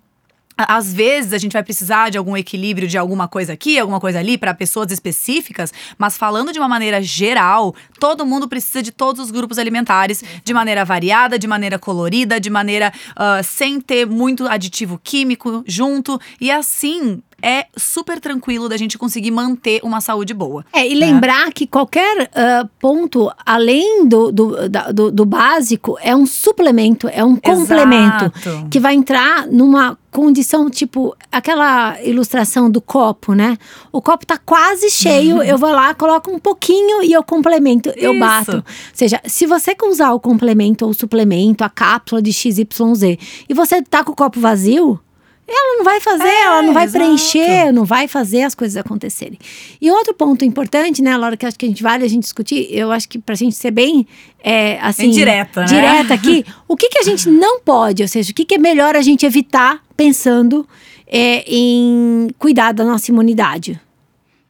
Às 0.56 0.92
vezes 0.92 1.32
a 1.32 1.38
gente 1.38 1.52
vai 1.52 1.62
precisar 1.62 2.10
de 2.10 2.18
algum 2.18 2.36
equilíbrio 2.36 2.86
de 2.86 2.96
alguma 2.96 3.26
coisa 3.26 3.52
aqui, 3.52 3.78
alguma 3.78 4.00
coisa 4.00 4.20
ali 4.20 4.38
para 4.38 4.54
pessoas 4.54 4.92
específicas, 4.92 5.72
mas 5.98 6.16
falando 6.16 6.52
de 6.52 6.58
uma 6.60 6.68
maneira 6.68 7.02
geral, 7.02 7.74
todo 7.98 8.24
mundo 8.24 8.48
precisa 8.48 8.82
de 8.82 8.92
todos 8.92 9.20
os 9.20 9.30
grupos 9.30 9.58
alimentares 9.58 10.22
de 10.44 10.54
maneira 10.54 10.84
variada, 10.84 11.38
de 11.38 11.46
maneira 11.46 11.78
colorida, 11.78 12.38
de 12.38 12.50
maneira 12.50 12.92
ah, 13.16 13.42
sem 13.42 13.80
ter 13.80 14.06
muito 14.06 14.46
aditivo 14.46 15.00
químico 15.02 15.64
junto. 15.66 16.20
E 16.40 16.50
assim 16.50 17.20
é 17.44 17.66
super 17.76 18.18
tranquilo 18.18 18.70
da 18.70 18.76
gente 18.78 18.96
conseguir 18.96 19.30
manter 19.30 19.80
uma 19.84 20.00
saúde 20.00 20.32
boa. 20.32 20.64
É, 20.72 20.88
e 20.88 20.94
lembrar 20.94 21.52
que 21.52 21.66
qualquer 21.66 22.30
ah, 22.34 22.66
ponto 22.80 23.30
além 23.44 24.08
do, 24.08 24.32
do, 24.32 24.68
da- 24.68 24.90
do, 24.90 25.10
do 25.10 25.26
básico 25.26 25.98
é 26.00 26.16
um 26.16 26.24
suplemento, 26.24 27.06
é 27.08 27.22
um 27.22 27.36
complemento 27.36 28.32
Exato. 28.34 28.68
que 28.70 28.80
vai 28.80 28.94
entrar 28.94 29.46
numa 29.46 29.98
condição 30.10 30.70
tipo 30.70 31.14
aquela 31.30 32.00
ilustração 32.02 32.70
do 32.70 32.80
copo, 32.80 33.34
né? 33.34 33.58
O 33.92 34.00
copo 34.00 34.24
tá 34.24 34.38
quase 34.38 34.88
cheio, 34.88 35.42
eu 35.42 35.58
vou 35.58 35.72
lá, 35.72 35.92
coloco 35.92 36.30
um 36.30 36.38
pouquinho 36.38 37.02
e 37.02 37.12
eu 37.12 37.22
complemento, 37.22 37.90
eu 37.96 38.12
Isso. 38.12 38.20
bato. 38.20 38.56
Ou 38.58 38.64
seja, 38.94 39.20
se 39.26 39.44
você 39.44 39.74
usar 39.84 40.12
o 40.12 40.20
complemento 40.20 40.84
ou 40.84 40.92
o 40.92 40.94
suplemento, 40.94 41.62
a 41.62 41.68
cápsula 41.68 42.22
de 42.22 42.32
XYZ, 42.32 43.18
e 43.48 43.52
você 43.54 43.82
tá 43.82 44.02
com 44.02 44.12
o 44.12 44.16
copo 44.16 44.40
vazio, 44.40 44.98
ela 45.46 45.76
não 45.78 45.84
vai 45.84 46.00
fazer, 46.00 46.26
É, 46.26 46.42
ela 46.42 46.62
não 46.62 46.72
vai 46.72 46.84
exato. 46.84 47.04
preencher, 47.04 47.72
não 47.72 47.84
vai 47.84 48.08
fazer 48.08 48.42
as 48.42 48.54
coisas 48.54 48.76
acontecerem. 48.76 49.38
E 49.80 49.90
outro 49.90 50.14
ponto 50.14 50.44
importante, 50.44 51.02
né, 51.02 51.16
Laura, 51.16 51.36
que 51.36 51.44
acho 51.44 51.58
que 51.58 51.66
a 51.66 51.68
gente 51.68 51.82
vale 51.82 52.04
a 52.04 52.08
gente 52.08 52.22
discutir, 52.22 52.66
eu 52.70 52.90
acho 52.90 53.08
que 53.08 53.18
pra 53.18 53.34
gente 53.34 53.54
ser 53.54 53.70
bem, 53.70 54.06
é, 54.42 54.78
assim... 54.80 55.10
Direta, 55.10 55.60
né? 55.60 55.66
Direta 55.66 56.14
aqui, 56.14 56.44
o 56.66 56.76
que 56.76 56.88
que 56.88 56.98
a 56.98 57.02
gente 57.02 57.28
não 57.28 57.60
pode, 57.60 58.02
ou 58.02 58.08
seja, 58.08 58.32
o 58.32 58.34
que 58.34 58.44
que 58.44 58.54
é 58.54 58.58
melhor 58.58 58.96
a 58.96 59.02
gente 59.02 59.26
evitar 59.26 59.80
pensando 59.96 60.66
é, 61.06 61.44
em 61.46 62.28
cuidar 62.38 62.72
da 62.72 62.84
nossa 62.84 63.10
imunidade? 63.10 63.80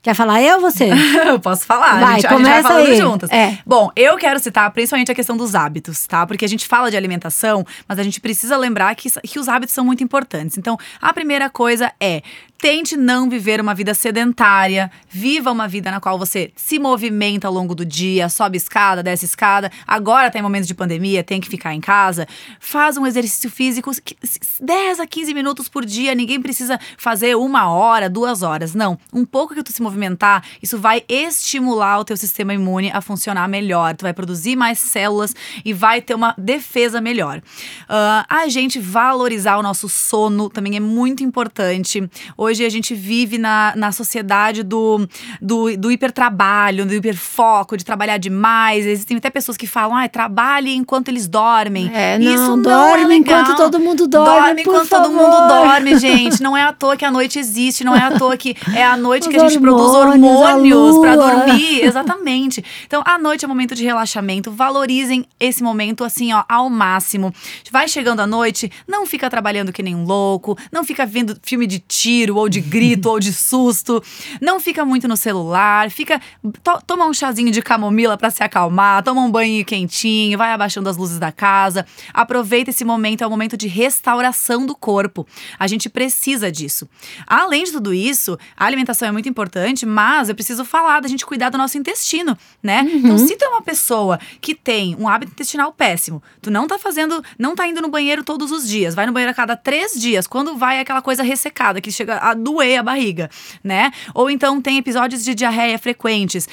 Quer 0.05 0.13
falar 0.15 0.43
eu 0.43 0.57
ou 0.57 0.61
você? 0.61 0.91
Eu 1.27 1.41
posso 1.41 1.65
falar, 1.65 1.99
Vai, 1.99 2.03
a, 2.03 2.17
gente, 2.17 2.27
a 2.27 2.31
gente 2.31 2.43
vai 2.43 2.53
começa 2.53 2.69
falando 2.69 2.87
aí. 2.89 2.97
juntas. 2.97 3.31
É. 3.31 3.59
Bom, 3.65 3.91
eu 3.97 4.19
quero 4.19 4.39
citar 4.39 4.71
principalmente 4.71 5.11
a 5.11 5.15
questão 5.15 5.35
dos 5.35 5.55
hábitos, 5.55 6.07
tá? 6.07 6.27
Porque 6.27 6.45
a 6.45 6.49
gente 6.49 6.67
fala 6.67 6.91
de 6.91 6.97
alimentação, 6.97 7.65
mas 7.89 7.99
a 7.99 8.03
gente 8.03 8.21
precisa 8.21 8.55
lembrar 8.59 8.95
que, 8.95 9.09
que 9.23 9.39
os 9.39 9.49
hábitos 9.49 9.75
são 9.75 9.83
muito 9.83 10.05
importantes. 10.05 10.59
Então, 10.59 10.77
a 11.01 11.11
primeira 11.15 11.49
coisa 11.49 11.91
é 11.99 12.21
tente 12.65 12.97
não 12.97 13.29
viver 13.29 13.61
uma 13.61 13.75
vida 13.75 13.93
sedentária, 13.93 14.91
viva 15.11 15.53
uma 15.53 15.69
vida 15.69 15.91
na 15.91 16.01
qual 16.01 16.19
você 16.19 16.51
se 16.57 16.79
movimenta 16.79 17.47
ao 17.47 17.53
longo 17.53 17.75
do 17.75 17.85
dia, 17.85 18.31
sobe 18.31 18.57
escada, 18.57 19.03
desce 19.03 19.27
escada. 19.27 19.71
Agora 19.87 20.31
tá 20.31 20.39
em 20.39 20.43
momentos 20.43 20.67
de 20.67 20.73
pandemia, 20.73 21.23
tem 21.23 21.43
que 21.43 21.49
ficar 21.51 21.75
em 21.75 21.81
casa. 21.83 22.27
Faz 22.59 22.97
um 22.97 23.07
exercício 23.07 23.51
físico 23.51 23.91
que- 24.03 24.17
10 24.63 24.99
a 24.99 25.07
15 25.07 25.35
minutos 25.35 25.69
por 25.69 25.85
dia, 25.85 26.15
ninguém 26.15 26.41
precisa 26.41 26.81
fazer 26.97 27.37
uma 27.37 27.71
hora, 27.71 28.09
duas 28.09 28.43
horas. 28.43 28.75
Não, 28.75 28.99
um 29.13 29.27
pouco 29.27 29.55
que 29.55 29.63
tu 29.63 29.71
se 29.71 29.83
movimentar, 29.83 30.43
isso 30.63 30.79
vai 30.79 31.05
estimular 31.07 31.99
o 31.99 32.05
teu 32.05 32.17
sistema 32.17 32.55
imune 32.55 32.91
a 32.95 33.03
funcionar 33.03 33.47
melhor. 33.47 33.95
Tu 33.95 34.05
vai 34.05 34.15
produzir 34.15 34.57
mais 34.57 34.79
células 34.79 35.37
e 35.67 35.75
vai 35.75 36.01
ter 36.01 36.15
uma 36.15 36.35
defesa 36.39 36.99
melhor. 36.99 37.43
Ah, 37.87 38.25
a 38.27 38.49
gente 38.49 38.81
valorizar 38.81 39.59
o 39.59 39.63
nosso 39.63 39.87
sono 39.87 40.49
também 40.49 40.77
é 40.77 40.81
muito 40.81 41.23
importante. 41.23 42.09
Hoje 42.39 42.54
a 42.63 42.69
gente 42.69 42.95
vive 42.95 43.39
na, 43.39 43.73
na 43.75 43.91
sociedade 43.91 44.63
do, 44.63 45.09
do, 45.41 45.75
do 45.79 45.91
hipertrabalho, 45.91 46.85
do 46.85 46.93
hiperfoco, 46.93 47.75
de 47.77 47.85
trabalhar 47.85 48.19
demais. 48.19 48.85
Existem 48.85 49.17
até 49.17 49.31
pessoas 49.31 49.57
que 49.57 49.67
falam, 49.67 49.97
ah, 49.97 50.07
trabalhe 50.09 50.75
enquanto 50.75 51.09
eles 51.09 51.27
dormem. 51.27 51.91
É, 51.95 52.19
não, 52.19 52.35
Isso 52.35 52.57
não 52.57 52.63
dorme 52.63 53.15
é 53.15 53.17
enquanto 53.17 53.57
todo 53.57 53.81
mundo 53.81 54.07
dorme, 54.07 54.41
Dorme 54.41 54.61
enquanto 54.63 54.89
todo 54.89 55.05
favor. 55.05 55.17
mundo 55.17 55.49
dorme, 55.49 55.99
gente. 55.99 56.43
Não 56.43 56.55
é 56.55 56.63
à 56.63 56.73
toa 56.73 56.97
que 56.97 57.05
a 57.05 57.11
noite 57.11 57.39
existe, 57.39 57.83
não 57.85 57.97
é 57.97 58.01
à 58.03 58.11
toa 58.19 58.37
que 58.37 58.55
é 58.75 58.85
a 58.85 58.97
noite 58.97 59.29
que 59.29 59.37
a 59.37 59.45
Os 59.45 59.53
gente 59.53 59.61
produz 59.63 59.91
hormônios, 59.91 60.43
a 60.43 60.55
hormônios 60.57 60.99
pra 60.99 61.15
lua. 61.15 61.31
dormir. 61.47 61.81
Exatamente. 61.85 62.63
Então, 62.87 63.03
a 63.07 63.19
noite 63.19 63.45
é 63.45 63.49
momento 63.49 63.75
de 63.75 63.83
relaxamento. 63.85 64.51
Valorizem 64.51 65.25
esse 65.41 65.63
momento, 65.63 66.05
assim, 66.05 66.33
ó, 66.33 66.45
ao 66.49 66.69
máximo. 66.69 67.33
Vai 67.71 67.89
chegando 67.89 68.21
a 68.21 68.27
noite, 68.27 68.71
não 68.87 69.07
fica 69.07 69.31
trabalhando 69.31 69.73
que 69.73 69.83
nem 69.83 69.95
um 69.95 70.05
louco, 70.05 70.57
não 70.73 70.85
fica 70.85 71.07
vendo 71.07 71.37
filme 71.43 71.67
de 71.67 71.79
tiro, 71.79 72.37
ou 72.37 72.44
de 72.49 72.61
grito, 72.61 73.09
ou 73.09 73.19
de 73.21 73.33
susto. 73.33 74.03
Não 74.41 74.59
fica 74.61 74.85
muito 74.85 75.07
no 75.09 75.17
celular, 75.17 75.91
fica. 75.91 76.21
to- 76.63 76.83
toma 76.87 77.07
um 77.07 77.15
chazinho 77.15 77.51
de 77.51 77.63
camomila 77.63 78.17
pra 78.17 78.31
se 78.31 78.43
acalmar, 78.43 79.03
toma 79.03 79.21
um 79.23 79.31
banho 79.31 79.65
quentinho, 79.65 80.37
vai 80.39 80.53
abaixando 80.53 80.89
as 80.89 80.97
luzes 80.97 81.19
da 81.19 81.31
casa. 81.33 81.87
Aproveita 82.13 82.71
esse 82.71 82.85
momento, 82.85 83.23
é 83.23 83.27
o 83.27 83.31
momento 83.31 83.57
de 83.57 83.69
restauração 83.69 84.67
do 84.67 84.75
corpo. 84.75 85.27
A 85.59 85.67
gente 85.67 85.89
precisa 85.89 86.51
disso. 86.53 86.89
Além 87.27 87.65
de 87.65 87.73
tudo 87.73 87.93
isso, 87.95 88.39
a 88.57 88.67
alimentação 88.67 89.09
é 89.09 89.13
muito 89.13 89.29
importante, 89.29 89.87
mas 89.87 90.29
eu 90.29 90.35
preciso 90.35 90.65
falar 90.65 91.01
da 91.01 91.09
gente 91.09 91.25
cuidar 91.25 91.51
do 91.51 91.59
nosso 91.59 91.79
intestino, 91.79 92.37
né? 92.63 92.83
Então, 92.95 93.19
se 93.19 93.37
tu 93.37 93.45
é 93.45 93.49
uma 93.49 93.63
pessoa 93.63 94.19
que 94.41 94.55
tem 94.55 94.97
um 94.99 95.09
hábito 95.09 95.33
intestinal 95.33 95.73
péssimo, 95.73 96.23
tu 96.43 96.51
não 96.51 96.67
tá 96.67 96.79
fazendo, 96.79 97.23
não 97.39 97.55
tá 97.55 97.67
indo 97.67 97.81
no 97.81 97.89
banheiro 97.89 98.23
todos 98.25 98.51
os 98.51 98.69
dias, 98.69 98.95
vai 98.95 99.07
no 99.07 99.13
banheiro 99.13 99.31
a 99.31 99.35
cada 99.35 99.57
três 99.57 99.93
dias, 100.01 100.27
quando 100.27 100.57
vai 100.57 100.81
aquela 100.81 101.01
coisa 101.03 101.23
ressecada, 101.23 101.81
que 101.81 101.91
chega 101.91 102.19
a 102.31 102.35
doer 102.35 102.81
a 102.81 102.83
barriga, 102.83 103.31
né? 103.63 103.91
Ou 104.15 104.31
então 104.31 104.61
tem 104.61 104.79
episódios 104.79 105.25
de 105.25 105.35
diarreia 105.35 105.79
frequentes, 105.79 106.49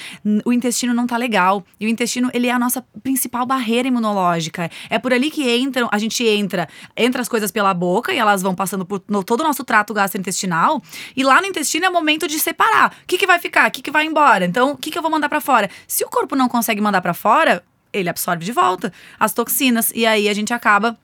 o 0.46 0.52
intestino 0.54 0.94
não 0.94 1.08
tá 1.08 1.18
legal. 1.18 1.64
E 1.80 1.86
o 1.86 1.90
intestino, 1.90 2.30
ele 2.34 2.48
é 2.48 2.52
a 2.52 2.60
nossa 2.60 2.84
principal 3.04 3.46
barreira 3.46 3.88
imunológica. 3.88 4.70
É 4.90 5.00
por 5.00 5.14
ali 5.14 5.32
que 5.32 5.50
entram, 5.58 5.88
a 5.92 5.98
gente 5.98 6.24
entra, 6.26 6.68
entra 6.96 7.22
as 7.22 7.30
coisas 7.30 7.52
pela 7.52 7.74
boca 7.74 8.14
e 8.14 8.18
elas 8.18 8.42
vão 8.42 8.54
passando 8.56 8.86
por 8.86 9.02
no- 9.08 9.24
todo 9.24 9.42
o 9.42 9.44
nosso 9.44 9.64
trato 9.64 9.94
gastrointestinal. 9.94 10.82
E 11.16 11.24
lá 11.24 11.40
no 11.42 11.48
intestino 11.48 11.86
é 11.86 11.90
o 11.90 11.94
momento 11.94 12.28
de 12.28 12.38
separar. 12.40 12.92
O 13.04 13.08
que, 13.08 13.18
que 13.18 13.28
vai 13.28 13.40
ficar? 13.40 13.68
O 13.70 13.72
que, 13.72 13.82
que 13.82 13.92
vai 13.92 14.06
embora? 14.06 14.46
Então, 14.46 14.72
o 14.72 14.78
que, 14.78 14.92
que 14.92 14.98
eu 14.98 15.02
vou 15.02 15.12
mandar 15.12 15.30
pra 15.30 15.42
fora? 15.42 15.70
Se 15.88 16.04
o 16.04 16.10
corpo 16.10 16.36
não 16.36 16.48
consegue 16.50 16.82
mandar 16.82 17.02
pra 17.02 17.14
fora, 17.14 17.64
ele 17.94 18.10
absorve 18.10 18.44
de 18.46 18.52
volta 18.52 18.92
as 19.20 19.34
toxinas. 19.34 19.92
E 19.96 20.06
aí 20.06 20.28
a 20.30 20.34
gente 20.34 20.54
acaba 20.54 20.98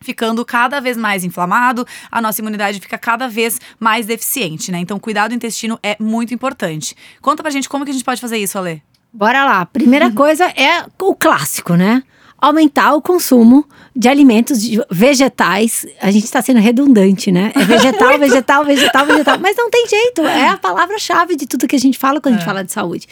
ficando 0.00 0.44
cada 0.44 0.80
vez 0.80 0.96
mais 0.96 1.24
inflamado, 1.24 1.86
a 2.10 2.20
nossa 2.20 2.40
imunidade 2.40 2.80
fica 2.80 2.98
cada 2.98 3.28
vez 3.28 3.60
mais 3.78 4.06
deficiente, 4.06 4.70
né? 4.70 4.78
Então, 4.78 4.98
cuidar 4.98 5.28
do 5.28 5.34
intestino 5.34 5.78
é 5.82 5.96
muito 6.00 6.34
importante. 6.34 6.96
Conta 7.20 7.42
pra 7.42 7.50
gente 7.50 7.68
como 7.68 7.84
que 7.84 7.90
a 7.90 7.94
gente 7.94 8.04
pode 8.04 8.20
fazer 8.20 8.38
isso, 8.38 8.58
Ale. 8.58 8.82
Bora 9.12 9.44
lá. 9.44 9.64
Primeira 9.64 10.10
coisa 10.12 10.44
é 10.44 10.84
o 11.00 11.14
clássico, 11.14 11.74
né? 11.74 12.02
Aumentar 12.46 12.94
o 12.94 13.00
consumo 13.00 13.64
de 13.96 14.06
alimentos 14.08 14.60
de- 14.60 14.78
vegetais. 14.90 15.86
A 16.00 16.10
gente 16.10 16.24
está 16.24 16.42
sendo 16.42 16.60
redundante, 16.60 17.32
né? 17.32 17.52
É 17.54 17.64
vegetal, 17.64 18.18
vegetal, 18.20 18.64
vegetal, 18.64 19.06
vegetal. 19.06 19.38
Mas 19.40 19.56
não 19.56 19.70
tem 19.70 19.86
jeito. 19.88 20.20
É 20.22 20.48
a 20.48 20.56
palavra-chave 20.58 21.36
de 21.36 21.46
tudo 21.46 21.66
que 21.66 21.74
a 21.74 21.78
gente 21.78 21.98
fala 21.98 22.20
quando 22.20 22.34
a 22.34 22.36
gente 22.38 22.44
fala 22.46 22.62
de 22.62 22.70
saúde. 22.70 23.06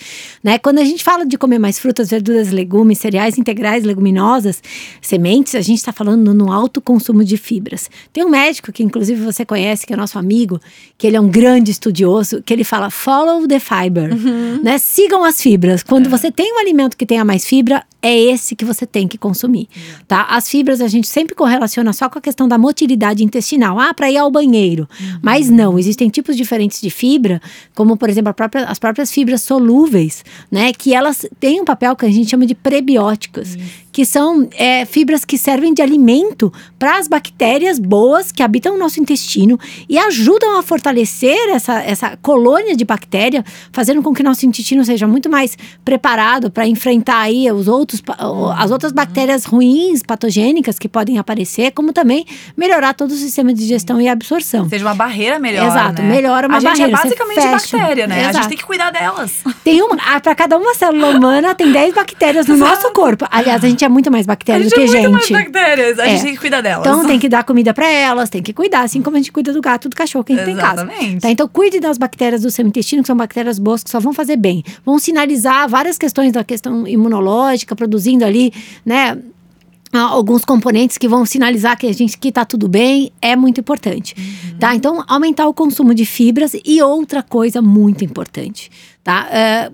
Né? 0.45 0.59
Quando 0.59 0.81
a 0.81 0.85
gente 0.85 1.03
fala 1.03 1.25
de 1.25 1.39
comer 1.39 1.59
mais 1.59 1.79
frutas, 1.79 2.11
verduras, 2.11 2.51
legumes, 2.51 2.99
cereais 2.99 3.39
integrais, 3.39 3.85
leguminosas, 3.85 4.63
sementes, 5.01 5.55
a 5.55 5.63
gente 5.63 5.79
está 5.79 5.93
falando 5.93 6.35
no 6.35 6.53
alto 6.53 6.81
consumo 6.81 7.25
de 7.25 7.37
fibras. 7.39 7.89
Tem 8.13 8.25
um 8.25 8.29
médico 8.29 8.71
que, 8.71 8.83
inclusive, 8.83 9.23
você 9.25 9.47
conhece, 9.47 9.87
que 9.87 9.95
é 9.95 9.97
nosso 9.97 10.19
amigo, 10.19 10.61
que 10.99 11.07
ele 11.07 11.17
é 11.17 11.21
um 11.21 11.29
grande 11.29 11.71
estudioso, 11.71 12.43
que 12.43 12.53
ele 12.53 12.65
fala: 12.65 12.91
follow 12.91 13.49
the 13.49 13.59
fiber. 13.59 14.15
Né? 14.63 14.77
Sigam 14.79 15.25
as 15.25 15.41
fibras. 15.41 15.83
Quando 15.83 16.11
você 16.11 16.31
tem 16.31 16.53
um 16.55 16.59
alimento 16.59 16.97
que 16.97 17.07
tenha 17.07 17.25
mais 17.25 17.47
fibra, 17.47 17.83
é 18.03 18.19
esse 18.19 18.57
que 18.57 18.65
você 18.65 18.85
tem 18.85 19.07
que 19.07 19.17
consumir, 19.17 19.69
tá? 20.09 20.25
As 20.29 20.49
fibras 20.49 20.81
a 20.81 20.89
gente 20.89 21.07
sempre 21.07 21.35
correlaciona 21.37 21.93
só 21.93 22.09
com 22.09 22.19
a 22.19 22.23
questão 22.23 22.49
da 22.49 22.59
motilidade 22.59 23.23
intestinal, 23.25 23.79
ah, 23.79 23.95
para 23.95 24.11
ir 24.11 24.17
ao 24.17 24.31
banheiro. 24.31 24.89
Mas 25.23 25.49
não, 25.49 25.79
existem 25.79 26.09
tipos 26.11 26.37
diferentes 26.37 26.81
de 26.81 26.91
fibra, 26.91 27.41
como 27.75 27.97
por 27.97 28.11
exemplo 28.11 28.35
própria- 28.35 28.65
as 28.65 28.79
próprias 28.79 29.13
fibras 29.13 29.43
solúveis, 29.43 30.25
né? 30.51 30.73
Que 30.73 30.93
elas 30.95 31.25
têm 31.39 31.61
um 31.61 31.65
papel 31.65 31.95
que 31.95 32.05
a 32.05 32.11
gente 32.11 32.29
chama 32.29 32.45
de 32.45 32.55
prebióticos, 32.55 33.57
que 33.93 34.07
são 34.07 34.49
é, 34.57 34.87
fibras 34.87 35.25
que 35.25 35.37
servem 35.37 35.75
de 35.75 35.83
alimento 35.83 36.51
para 36.79 36.97
as 36.97 37.07
bactérias 37.07 37.79
boas 37.79 38.33
que 38.33 38.43
habitam 38.43 38.75
o 38.75 38.79
nosso 38.79 38.99
intestino 38.99 39.61
e 39.89 39.99
ajudam 39.99 40.59
a 40.59 40.63
fortalecer 40.63 41.51
essa, 41.51 41.81
essa 41.83 42.17
colônia 42.23 42.75
de 42.75 42.85
bactéria, 42.85 43.45
fazendo 43.71 44.03
com 44.03 44.15
que 44.15 44.23
nosso 44.23 44.47
intestino 44.47 44.85
seja 44.85 45.07
muito 45.07 45.29
mais 45.29 45.57
preparado 45.85 46.51
para 46.51 46.67
enfrentar 46.67 47.21
aí 47.21 47.51
os 47.53 47.69
outros, 47.69 48.03
as 48.57 48.71
outras 48.71 48.93
bactérias 48.93 49.45
ruins, 49.45 50.03
patogênicas 50.03 50.79
que 50.79 50.89
podem 50.89 51.19
aparecer, 51.19 51.73
como 51.73 51.93
também 51.93 52.25
melhorar 52.57 52.95
todo 52.95 53.11
o 53.11 53.15
sistema 53.15 53.53
de 53.53 53.61
digestão 53.61 54.01
e 54.01 54.09
absorção. 54.09 54.69
Seja 54.69 54.87
uma 54.87 54.95
barreira 54.95 55.39
melhor, 55.39 55.67
Exato, 55.67 56.01
né? 56.01 56.09
melhora 56.09 56.49
uma 56.49 56.57
a 56.57 56.61
gente 56.61 56.79
barreira, 56.79 56.93
é 56.93 56.97
você 56.97 57.09
basicamente 57.09 57.35
fecha. 57.35 57.77
bactéria, 57.79 58.07
né? 58.07 58.15
A 58.15 58.21
Exato. 58.21 58.37
gente 58.37 58.49
tem 58.49 58.59
que 58.59 58.65
cuidar 58.65 58.91
delas. 58.91 59.43
Tem 59.63 59.83
uma, 59.83 59.97
para 60.21 60.35
cada 60.35 60.57
uma 60.57 60.75
célula 60.75 61.11
humana 61.11 61.55
tem 61.55 61.71
10 61.71 61.95
bactérias 61.95 62.47
no 62.47 62.57
nosso 62.59 62.91
corpo. 62.93 63.27
Aliás, 63.31 63.63
a 63.63 63.69
gente 63.69 63.82
é 63.85 63.89
muito 63.89 64.11
mais 64.11 64.27
A 64.27 64.29
bactéria 64.29 64.65
do 64.65 64.71
gente 64.71 64.91
que 64.91 64.97
é 64.97 65.09
muito 65.09 65.21
gente. 65.21 65.33
mais 65.33 65.45
bactérias. 65.45 65.99
A 65.99 66.07
É. 66.07 66.11
gente 66.11 66.23
tem 66.23 66.33
que 66.35 66.41
cuidar 66.41 66.61
delas. 66.61 66.87
Então 66.87 67.07
tem 67.07 67.19
que 67.19 67.29
dar 67.29 67.45
comida 67.45 67.73
pra 67.75 67.89
elas, 67.91 68.29
tem 68.31 68.43
que 68.43 68.53
cuidar, 68.53 68.83
assim 68.83 69.03
como 69.03 69.17
a 69.17 69.19
gente 69.21 69.33
cuida 69.33 69.53
do 69.53 69.61
gato, 69.61 69.89
do 69.89 69.97
cachorro 69.97 70.25
que 70.25 70.33
a 70.33 70.37
gente 70.37 70.45
tem 70.45 70.55
em 70.55 70.59
casa. 70.59 70.83
Exatamente. 70.85 71.21
Tá? 71.21 71.31
Então 71.31 71.49
cuide 71.49 71.81
das 71.81 71.99
bactérias 71.99 72.43
do 72.43 72.51
seu 72.51 72.67
intestino, 72.67 73.03
que 73.03 73.07
são 73.07 73.17
bactérias 73.17 73.59
boas 73.59 73.83
que 73.83 73.91
só 73.91 74.01
vão 74.01 74.13
fazer 74.13 74.37
bem. 74.37 74.63
Vão 74.85 74.99
sinalizar 74.99 75.69
várias 75.69 75.99
questões 75.99 76.33
da 76.33 76.43
questão 76.45 76.87
imunológica, 76.87 77.75
produzindo 77.77 78.25
ali, 78.25 78.53
né? 78.85 79.19
Alguns 79.95 80.43
componentes 80.43 80.97
que 80.97 81.07
vão 81.07 81.27
sinalizar 81.27 81.77
que 81.79 81.87
a 81.87 81.93
gente 81.93 82.17
que 82.17 82.33
tá 82.33 82.47
tudo 82.47 82.67
bem 82.67 83.13
é 83.21 83.37
muito 83.37 83.61
importante, 83.61 84.17
tá? 84.59 84.75
Então 84.75 85.05
aumentar 85.07 85.47
o 85.47 85.53
consumo 85.53 85.95
de 85.95 86.07
fibras 86.07 86.53
e 86.65 86.81
outra 86.81 87.23
coisa 87.23 87.61
muito 87.61 88.03
importante, 88.03 88.71
tá? 89.03 89.29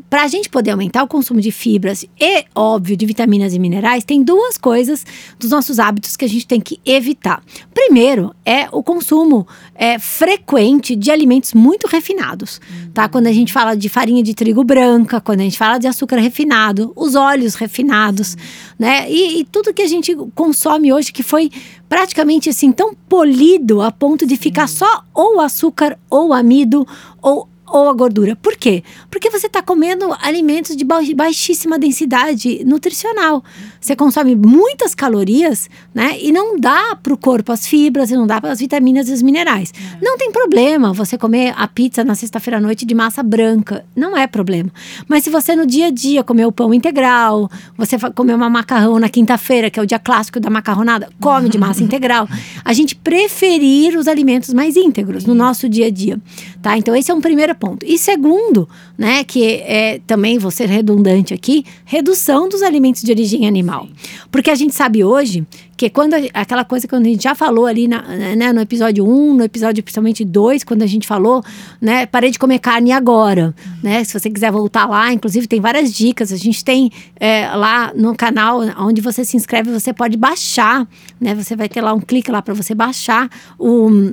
Para 0.08 0.24
a 0.24 0.28
gente 0.28 0.48
poder 0.48 0.70
aumentar 0.70 1.02
o 1.02 1.08
consumo 1.08 1.40
de 1.40 1.50
fibras 1.50 2.04
e 2.18 2.44
óbvio 2.54 2.96
de 2.96 3.04
vitaminas 3.04 3.52
e 3.54 3.58
minerais, 3.58 4.04
tem 4.04 4.22
duas 4.22 4.56
coisas 4.56 5.04
dos 5.38 5.50
nossos 5.50 5.78
hábitos 5.78 6.16
que 6.16 6.24
a 6.24 6.28
gente 6.28 6.46
tem 6.46 6.60
que 6.60 6.80
evitar. 6.84 7.42
Primeiro 7.74 8.34
é 8.44 8.68
o 8.72 8.82
consumo 8.82 9.46
é, 9.74 9.98
frequente 9.98 10.96
de 10.96 11.10
alimentos 11.10 11.52
muito 11.52 11.86
refinados, 11.86 12.60
tá? 12.94 13.08
Quando 13.08 13.26
a 13.26 13.32
gente 13.32 13.52
fala 13.52 13.74
de 13.74 13.88
farinha 13.88 14.22
de 14.22 14.34
trigo 14.34 14.64
branca, 14.64 15.20
quando 15.20 15.40
a 15.40 15.44
gente 15.44 15.58
fala 15.58 15.78
de 15.78 15.86
açúcar 15.86 16.16
refinado, 16.16 16.92
os 16.96 17.14
óleos 17.14 17.54
refinados, 17.54 18.36
né? 18.78 19.10
E, 19.10 19.40
e 19.40 19.44
tudo 19.44 19.74
que 19.74 19.82
a 19.82 19.86
gente 19.86 20.16
consome 20.34 20.92
hoje 20.92 21.12
que 21.12 21.22
foi 21.22 21.50
praticamente 21.88 22.48
assim 22.48 22.72
tão 22.72 22.94
polido 22.94 23.82
a 23.82 23.90
ponto 23.90 24.26
de 24.26 24.36
ficar 24.36 24.68
só 24.68 25.04
ou 25.14 25.40
açúcar 25.40 25.98
ou 26.10 26.32
amido 26.32 26.86
ou 27.20 27.48
ou 27.70 27.88
a 27.88 27.92
gordura. 27.92 28.36
Por 28.36 28.56
quê? 28.56 28.82
Porque 29.10 29.30
você 29.30 29.46
está 29.46 29.62
comendo 29.62 30.14
alimentos 30.20 30.76
de 30.76 30.84
baixíssima 31.14 31.78
densidade 31.78 32.64
nutricional. 32.64 33.42
Você 33.80 33.94
consome 33.94 34.34
muitas 34.34 34.94
calorias, 34.94 35.68
né? 35.94 36.18
E 36.20 36.32
não 36.32 36.58
dá 36.58 36.96
para 36.96 37.12
o 37.12 37.16
corpo 37.16 37.52
as 37.52 37.66
fibras, 37.66 38.10
e 38.10 38.14
não 38.14 38.26
dá 38.26 38.40
para 38.40 38.50
as 38.50 38.60
vitaminas 38.60 39.08
e 39.08 39.12
os 39.12 39.22
minerais. 39.22 39.72
É. 39.74 40.04
Não 40.04 40.16
tem 40.16 40.32
problema 40.32 40.92
você 40.92 41.16
comer 41.16 41.54
a 41.56 41.66
pizza 41.68 42.04
na 42.04 42.14
sexta-feira 42.14 42.58
à 42.58 42.60
noite 42.60 42.84
de 42.84 42.94
massa 42.94 43.22
branca. 43.22 43.84
Não 43.94 44.16
é 44.16 44.26
problema. 44.26 44.70
Mas 45.06 45.24
se 45.24 45.30
você 45.30 45.54
no 45.54 45.66
dia 45.66 45.86
a 45.86 45.90
dia 45.90 46.24
comer 46.24 46.46
o 46.46 46.52
pão 46.52 46.72
integral, 46.72 47.50
você 47.76 47.96
comer 48.14 48.34
uma 48.34 48.50
macarrão 48.50 48.98
na 48.98 49.08
quinta-feira, 49.08 49.70
que 49.70 49.78
é 49.78 49.82
o 49.82 49.86
dia 49.86 49.98
clássico 49.98 50.40
da 50.40 50.50
macarronada, 50.50 51.08
come 51.20 51.48
de 51.48 51.58
massa 51.58 51.82
integral. 51.84 52.28
A 52.64 52.72
gente 52.72 52.94
preferir 52.94 53.96
os 53.96 54.08
alimentos 54.08 54.52
mais 54.52 54.76
íntegros 54.76 55.24
no 55.24 55.34
nosso 55.34 55.68
dia 55.68 55.86
a 55.86 55.90
dia, 55.90 56.18
tá? 56.62 56.76
Então 56.76 56.94
esse 56.94 57.10
é 57.10 57.14
um 57.14 57.20
primeiro 57.20 57.52
ponto. 57.58 57.84
E 57.84 57.98
segundo, 57.98 58.68
né, 58.96 59.24
que 59.24 59.44
é 59.44 60.00
também 60.06 60.38
vou 60.38 60.50
ser 60.50 60.68
redundante 60.68 61.34
aqui, 61.34 61.64
redução 61.84 62.48
dos 62.48 62.62
alimentos 62.62 63.02
de 63.02 63.10
origem 63.10 63.46
animal. 63.46 63.88
Porque 64.30 64.50
a 64.50 64.54
gente 64.54 64.74
sabe 64.74 65.04
hoje 65.04 65.46
que 65.76 65.88
quando 65.88 66.14
a, 66.14 66.18
aquela 66.34 66.64
coisa 66.64 66.88
que 66.88 66.94
a 66.94 67.02
gente 67.02 67.22
já 67.22 67.34
falou 67.34 67.66
ali 67.66 67.86
na, 67.86 68.02
né, 68.02 68.52
no 68.52 68.60
episódio 68.60 69.08
1, 69.08 69.34
no 69.34 69.44
episódio 69.44 69.82
principalmente 69.82 70.24
2, 70.24 70.64
quando 70.64 70.82
a 70.82 70.86
gente 70.86 71.06
falou, 71.06 71.42
né, 71.80 72.04
parei 72.06 72.30
de 72.30 72.38
comer 72.38 72.58
carne 72.58 72.90
agora, 72.90 73.54
né? 73.82 74.02
Se 74.02 74.18
você 74.18 74.28
quiser 74.28 74.50
voltar 74.50 74.86
lá, 74.86 75.12
inclusive 75.12 75.46
tem 75.46 75.60
várias 75.60 75.92
dicas, 75.92 76.32
a 76.32 76.36
gente 76.36 76.64
tem 76.64 76.90
é, 77.16 77.48
lá 77.54 77.92
no 77.94 78.14
canal 78.16 78.60
onde 78.78 79.00
você 79.00 79.24
se 79.24 79.36
inscreve, 79.36 79.70
você 79.70 79.92
pode 79.92 80.16
baixar, 80.16 80.86
né? 81.20 81.34
Você 81.34 81.54
vai 81.54 81.68
ter 81.68 81.80
lá 81.80 81.92
um 81.94 82.00
clique 82.00 82.30
lá 82.30 82.42
para 82.42 82.54
você 82.54 82.74
baixar 82.74 83.30
o 83.58 84.12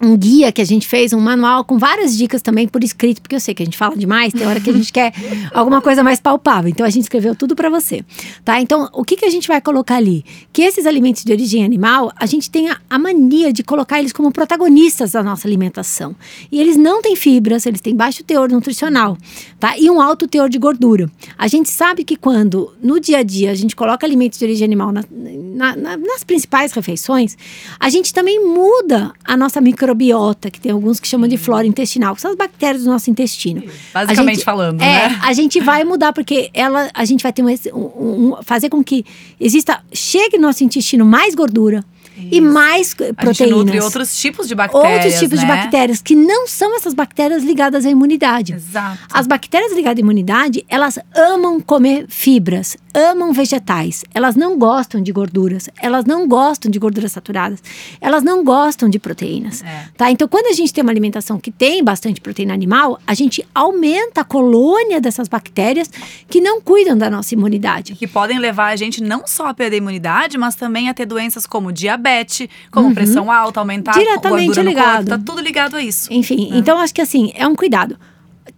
um 0.00 0.16
guia 0.16 0.52
que 0.52 0.60
a 0.60 0.64
gente 0.64 0.86
fez, 0.86 1.12
um 1.12 1.20
manual 1.20 1.64
com 1.64 1.76
várias 1.76 2.16
dicas 2.16 2.40
também 2.40 2.68
por 2.68 2.84
escrito, 2.84 3.20
porque 3.20 3.34
eu 3.34 3.40
sei 3.40 3.54
que 3.54 3.62
a 3.62 3.66
gente 3.66 3.76
fala 3.76 3.96
demais, 3.96 4.32
tem 4.32 4.46
hora 4.46 4.60
que 4.60 4.70
a 4.70 4.72
gente 4.72 4.92
quer 4.92 5.12
alguma 5.52 5.80
coisa 5.80 6.04
mais 6.04 6.20
palpável. 6.20 6.70
Então 6.70 6.86
a 6.86 6.90
gente 6.90 7.02
escreveu 7.02 7.34
tudo 7.34 7.56
para 7.56 7.68
você, 7.68 8.04
tá? 8.44 8.60
Então, 8.60 8.88
o 8.92 9.04
que 9.04 9.16
que 9.16 9.24
a 9.24 9.30
gente 9.30 9.48
vai 9.48 9.60
colocar 9.60 9.96
ali? 9.96 10.24
Que 10.52 10.62
esses 10.62 10.86
alimentos 10.86 11.24
de 11.24 11.32
origem 11.32 11.64
animal, 11.64 12.12
a 12.16 12.26
gente 12.26 12.50
tem 12.50 12.68
a, 12.68 12.80
a 12.88 12.98
mania 12.98 13.52
de 13.52 13.62
colocar 13.64 13.98
eles 13.98 14.12
como 14.12 14.30
protagonistas 14.30 15.12
da 15.12 15.22
nossa 15.22 15.48
alimentação. 15.48 16.14
E 16.50 16.60
eles 16.60 16.76
não 16.76 17.02
têm 17.02 17.16
fibras, 17.16 17.66
eles 17.66 17.80
têm 17.80 17.94
baixo 17.94 18.22
teor 18.22 18.48
nutricional, 18.50 19.18
tá? 19.58 19.76
E 19.76 19.90
um 19.90 20.00
alto 20.00 20.28
teor 20.28 20.48
de 20.48 20.58
gordura. 20.58 21.10
A 21.36 21.48
gente 21.48 21.70
sabe 21.70 22.04
que 22.04 22.16
quando 22.16 22.72
no 22.80 23.00
dia 23.00 23.18
a 23.18 23.22
dia 23.22 23.50
a 23.50 23.54
gente 23.54 23.74
coloca 23.74 24.06
alimentos 24.06 24.38
de 24.38 24.44
origem 24.44 24.64
animal 24.64 24.92
na, 24.92 25.02
na, 25.10 25.76
na, 25.76 25.96
nas 25.96 26.22
principais 26.22 26.72
refeições, 26.72 27.36
a 27.80 27.90
gente 27.90 28.14
também 28.14 28.44
muda 28.44 29.12
a 29.24 29.36
nossa 29.36 29.60
micro 29.60 29.87
microbiota, 29.88 30.50
que 30.50 30.60
tem 30.60 30.72
alguns 30.72 31.00
que 31.00 31.08
chamam 31.08 31.28
de 31.28 31.36
flora 31.36 31.66
intestinal, 31.66 32.14
que 32.14 32.20
são 32.20 32.30
as 32.30 32.36
bactérias 32.36 32.84
do 32.84 32.90
nosso 32.90 33.10
intestino. 33.10 33.62
Basicamente 33.92 34.36
gente, 34.36 34.44
falando, 34.44 34.80
é, 34.80 35.08
né? 35.08 35.20
A 35.22 35.32
gente 35.32 35.60
vai 35.60 35.84
mudar 35.84 36.12
porque 36.12 36.50
ela, 36.52 36.90
a 36.92 37.04
gente 37.04 37.22
vai 37.22 37.32
ter 37.32 37.42
um, 37.42 37.48
um, 37.74 38.34
um 38.34 38.42
fazer 38.42 38.68
com 38.68 38.82
que 38.82 39.04
exista 39.40 39.80
chegue 39.92 40.36
no 40.36 40.46
nosso 40.46 40.62
intestino 40.64 41.04
mais 41.04 41.34
gordura 41.34 41.84
isso. 42.18 42.34
e 42.34 42.40
mais 42.40 42.94
proteínas. 42.94 43.28
A 43.28 43.32
gente 43.32 43.50
nutre 43.50 43.80
outros 43.80 44.16
tipos 44.18 44.48
de 44.48 44.54
bactérias. 44.54 45.04
Outros 45.04 45.20
tipos 45.20 45.38
né? 45.38 45.44
de 45.44 45.46
bactérias, 45.46 46.02
que 46.02 46.14
não 46.14 46.46
são 46.46 46.74
essas 46.76 46.94
bactérias 46.94 47.44
ligadas 47.44 47.86
à 47.86 47.90
imunidade. 47.90 48.54
Exato. 48.54 48.98
As 49.12 49.26
bactérias 49.26 49.72
ligadas 49.72 49.98
à 49.98 50.00
imunidade, 50.00 50.64
elas 50.68 50.98
amam 51.14 51.60
comer 51.60 52.06
fibras, 52.08 52.76
amam 52.92 53.32
vegetais. 53.32 54.04
Elas 54.12 54.34
não 54.34 54.58
gostam 54.58 55.00
de 55.00 55.12
gorduras, 55.12 55.68
elas 55.80 56.04
não 56.04 56.26
gostam 56.26 56.70
de 56.70 56.78
gorduras 56.78 57.12
saturadas, 57.12 57.62
elas 58.00 58.22
não 58.22 58.42
gostam 58.42 58.88
de 58.88 58.98
proteínas. 58.98 59.62
É. 59.62 59.84
Tá? 59.96 60.10
Então, 60.10 60.26
quando 60.26 60.46
a 60.46 60.52
gente 60.52 60.72
tem 60.72 60.82
uma 60.82 60.92
alimentação 60.92 61.38
que 61.38 61.50
tem 61.50 61.84
bastante 61.84 62.20
proteína 62.20 62.52
animal, 62.52 63.00
a 63.06 63.14
gente 63.14 63.46
aumenta 63.54 64.22
a 64.22 64.24
colônia 64.24 65.00
dessas 65.00 65.28
bactérias 65.28 65.90
que 66.28 66.40
não 66.40 66.60
cuidam 66.60 66.96
da 66.98 67.08
nossa 67.08 67.34
imunidade. 67.34 67.94
Que 67.94 68.06
podem 68.06 68.38
levar 68.38 68.68
a 68.68 68.76
gente 68.76 69.02
não 69.02 69.26
só 69.26 69.46
a 69.46 69.54
perder 69.54 69.76
a 69.76 69.78
imunidade, 69.78 70.36
mas 70.36 70.54
também 70.54 70.88
a 70.88 70.94
ter 70.94 71.06
doenças 71.06 71.46
como 71.46 71.72
diabetes 71.72 72.07
diabetes, 72.08 72.48
como 72.70 72.88
uhum. 72.88 72.94
pressão 72.94 73.30
alta, 73.30 73.60
aumentar 73.60 73.92
Diretamente 73.92 74.60
ligado. 74.60 75.08
Corpo, 75.08 75.10
tá 75.10 75.18
tudo 75.18 75.42
ligado 75.42 75.76
a 75.76 75.82
isso. 75.82 76.12
Enfim, 76.12 76.50
é. 76.52 76.58
então 76.58 76.78
acho 76.78 76.94
que 76.94 77.00
assim, 77.00 77.32
é 77.34 77.46
um 77.46 77.54
cuidado. 77.54 77.98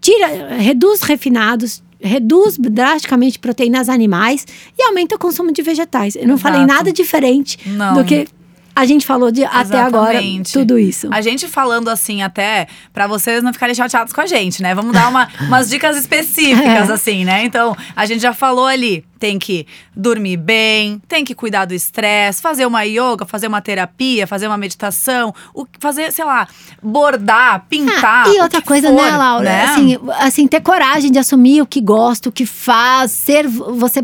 Tira, 0.01 0.55
reduz 0.57 1.03
refinados, 1.03 1.83
reduz 2.01 2.57
drasticamente 2.57 3.39
proteínas 3.39 3.89
animais 3.89 4.47
e 4.79 4.83
aumenta 4.83 5.17
o 5.17 5.19
consumo 5.19 5.53
de 5.53 5.63
vegetais. 5.63 6.17
Eu 6.17 6.27
não 6.27 6.35
Exato. 6.35 6.43
falei 6.43 6.67
nada 6.67 6.93
diferente 6.93 7.59
não. 7.67 7.95
do 7.95 8.05
que 8.05 8.27
a 8.75 8.87
gente 8.87 9.05
falou 9.05 9.31
de 9.31 9.43
Exatamente. 9.43 9.75
até 9.75 9.83
agora 9.83 10.21
tudo 10.51 10.79
isso. 10.79 11.09
A 11.11 11.21
gente 11.21 11.49
falando 11.49 11.89
assim 11.91 12.23
até 12.23 12.67
para 12.93 13.07
vocês 13.07 13.43
não 13.43 13.53
ficarem 13.53 13.75
chateados 13.75 14.13
com 14.13 14.21
a 14.21 14.27
gente, 14.27 14.63
né? 14.63 14.75
Vamos 14.75 14.93
dar 14.93 15.09
uma, 15.09 15.29
umas 15.43 15.69
dicas 15.69 15.97
específicas 15.97 16.89
é. 16.89 16.93
assim, 16.93 17.25
né? 17.25 17.45
Então, 17.45 17.77
a 17.95 18.07
gente 18.07 18.23
já 18.23 18.33
falou 18.33 18.65
ali 18.65 19.05
tem 19.21 19.39
que 19.39 19.67
dormir 19.95 20.39
bem, 20.39 21.01
tem 21.07 21.25
que 21.25 21.35
cuidar 21.35 21.67
do 21.67 21.75
estresse, 21.75 22.41
fazer 22.41 22.65
uma 22.65 22.83
yoga, 22.85 23.27
fazer 23.27 23.47
uma 23.47 23.61
terapia, 23.61 24.27
fazer 24.27 24.47
uma 24.47 24.57
meditação, 24.57 25.35
fazer, 25.79 26.11
sei 26.11 26.25
lá, 26.25 26.49
bordar, 26.83 27.67
pintar. 27.69 28.27
Ah, 28.27 28.35
e 28.35 28.41
outra 28.41 28.63
coisa, 28.63 28.89
for, 28.89 28.97
né, 28.97 29.17
Laura? 29.17 29.45
Né? 29.45 29.65
Assim, 29.65 29.99
assim, 30.19 30.49
ter 30.49 30.63
coragem 30.63 31.13
de 31.13 31.19
assumir 31.19 31.61
o 31.61 31.67
que 31.67 31.83
gosta, 31.83 32.31
o 32.31 32.33
que 32.33 32.47
faz, 32.47 33.13
ser 33.13 33.47
você. 33.47 34.01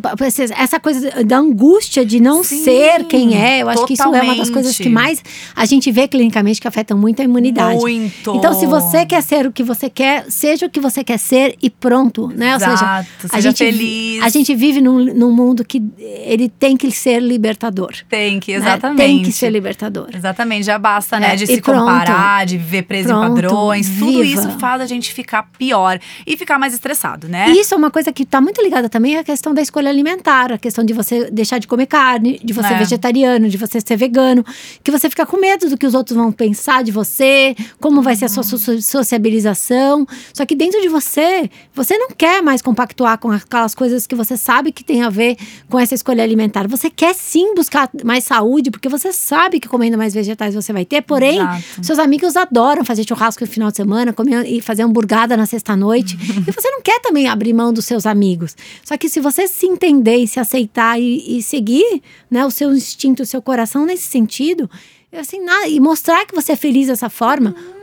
Essa 0.55 0.79
coisa 0.79 1.24
da 1.24 1.38
angústia 1.38 2.05
de 2.05 2.20
não 2.20 2.44
Sim, 2.44 2.62
ser 2.62 3.05
quem 3.05 3.40
é, 3.40 3.62
eu 3.62 3.70
acho 3.70 3.87
totalmente. 3.87 3.87
que 3.87 3.92
isso 3.94 4.02
é 4.02 4.22
uma 4.22 4.35
das 4.37 4.50
coisas 4.50 4.76
que 4.76 4.90
mais 4.90 5.22
a 5.55 5.64
gente 5.64 5.90
vê 5.90 6.07
clinicamente 6.07 6.61
que 6.61 6.68
afetam 6.68 6.98
muito 6.98 7.22
a 7.22 7.24
imunidade. 7.24 7.81
Muito. 7.81 8.37
Então, 8.37 8.52
se 8.52 8.66
você 8.66 9.07
quer 9.07 9.22
ser 9.22 9.46
o 9.46 9.52
que 9.52 9.62
você 9.62 9.88
quer, 9.88 10.26
seja 10.29 10.66
o 10.66 10.70
que 10.70 10.79
você 10.79 11.02
quer 11.02 11.18
ser 11.18 11.57
e 11.62 11.70
pronto, 11.70 12.29
né? 12.29 12.55
Exato, 12.55 13.09
Ou 13.22 13.31
seja, 13.31 13.35
seja 13.35 13.48
a 13.48 13.52
gente, 13.52 13.59
feliz. 13.59 14.22
A 14.22 14.29
gente 14.29 14.55
vive 14.55 14.83
num 14.83 15.06
num 15.14 15.33
mundo 15.33 15.64
que 15.64 15.83
ele 15.99 16.49
tem 16.49 16.77
que 16.77 16.90
ser 16.90 17.21
libertador. 17.21 17.92
Tem 18.09 18.40
que, 18.40 18.53
exatamente. 18.53 18.99
Né? 18.99 19.05
Tem 19.07 19.23
que 19.23 19.33
ser 19.33 19.51
libertador. 19.51 20.09
Exatamente, 20.14 20.64
já 20.64 20.79
basta, 20.79 21.19
né? 21.19 21.33
É, 21.33 21.37
de 21.37 21.47
se 21.47 21.61
pronto, 21.61 21.81
comparar, 21.81 22.47
de 22.47 22.59
viver 22.59 22.83
preso 22.83 23.09
pronto, 23.09 23.25
em 23.25 23.29
padrões. 23.29 23.88
Viva. 23.88 24.07
Tudo 24.07 24.25
isso 24.25 24.51
faz 24.59 24.81
a 24.81 24.87
gente 24.87 25.12
ficar 25.12 25.45
pior 25.59 25.99
e 26.27 26.37
ficar 26.37 26.59
mais 26.59 26.75
estressado, 26.75 27.29
né? 27.29 27.51
Isso 27.51 27.75
é 27.75 27.77
uma 27.77 27.90
coisa 27.90 28.12
que 28.12 28.23
está 28.23 28.40
muito 28.40 28.62
ligada 28.62 28.88
também 28.88 29.16
à 29.16 29.25
questão 29.25 29.53
da 29.55 29.62
escolha 29.62 29.88
alimentar, 29.88 30.53
a 30.53 30.59
questão 30.59 30.85
de 30.85 30.92
você 30.92 31.31
deixar 31.31 31.59
de 31.59 31.66
comer 31.66 31.87
carne, 31.87 32.40
de 32.42 32.53
você 32.53 32.66
é. 32.66 32.71
ser 32.71 32.79
vegetariano, 32.79 33.49
de 33.49 33.57
você 33.57 33.81
ser 33.81 33.97
vegano, 33.97 34.45
que 34.83 34.90
você 34.90 35.09
fica 35.09 35.25
com 35.27 35.38
medo 35.38 35.69
do 35.69 35.77
que 35.77 35.87
os 35.87 35.95
outros 35.95 36.16
vão 36.16 36.33
pensar 36.33 36.83
de 36.83 36.92
você, 36.92 37.55
como 37.81 38.03
vai 38.03 38.16
ser 38.16 38.27
a 38.27 38.29
sua 38.29 38.42
uhum. 38.42 38.81
sociabilização. 38.81 40.07
Só 40.33 40.45
que 40.45 40.55
dentro 40.55 40.81
de 40.81 40.88
você, 40.88 41.51
você 41.75 41.97
não 41.97 42.09
quer 42.11 42.42
mais 42.42 42.62
compactuar 42.62 43.19
com 43.19 43.31
aquelas 43.31 43.75
coisas 43.75 44.07
que 44.07 44.14
você 44.14 44.37
sabe 44.37 44.73
que 44.73 44.85
tem 44.85 44.96
tem 44.97 45.03
a 45.03 45.11
ver 45.11 45.37
com 45.69 45.79
essa 45.79 45.95
escolha 45.95 46.25
alimentar. 46.25 46.67
Você 46.69 46.89
quer 46.89 47.15
sim 47.15 47.55
buscar 47.55 47.91
mais 48.03 48.25
saúde, 48.25 48.71
porque 48.71 48.89
você 48.89 49.13
sabe 49.13 49.61
que 49.61 49.69
comendo 49.69 49.99
mais 49.99 50.15
vegetais 50.15 50.55
você 50.55 50.73
vai 50.73 50.87
ter, 50.87 51.03
porém, 51.03 51.39
Exato. 51.39 51.85
seus 51.85 51.99
amigos 51.99 52.35
adoram 52.35 52.83
fazer 52.83 53.07
churrasco 53.07 53.45
no 53.45 53.51
final 53.51 53.71
de 53.71 53.77
semana, 53.77 54.13
comer 54.15 54.47
e 54.47 54.63
fazer 54.63 54.83
hamburgada 54.83 55.37
na 55.37 55.45
sexta-noite. 55.45 56.17
e 56.49 56.51
você 56.51 56.71
não 56.71 56.81
quer 56.81 56.99
também 57.01 57.29
abrir 57.29 57.53
mão 57.53 57.75
dos 57.75 57.85
seus 57.85 58.07
amigos. 58.07 58.57
Só 58.83 58.97
que 58.97 59.09
se 59.09 59.21
você 59.21 59.47
se 59.47 59.67
entender 59.67 60.17
e 60.17 60.27
se 60.27 60.41
aceitar 60.41 60.99
e, 60.99 61.39
e 61.39 61.43
seguir 61.43 62.01
né, 62.31 62.47
o 62.47 62.51
seu 62.51 62.75
instinto, 62.75 63.23
o 63.23 63.27
seu 63.27 63.43
coração 63.43 63.85
nesse 63.85 64.05
sentido, 64.05 64.71
assim, 65.13 65.41
e 65.69 65.79
mostrar 65.79 66.25
que 66.25 66.35
você 66.35 66.53
é 66.53 66.57
feliz 66.57 66.87
dessa 66.87 67.11
forma. 67.11 67.51
Uhum 67.51 67.76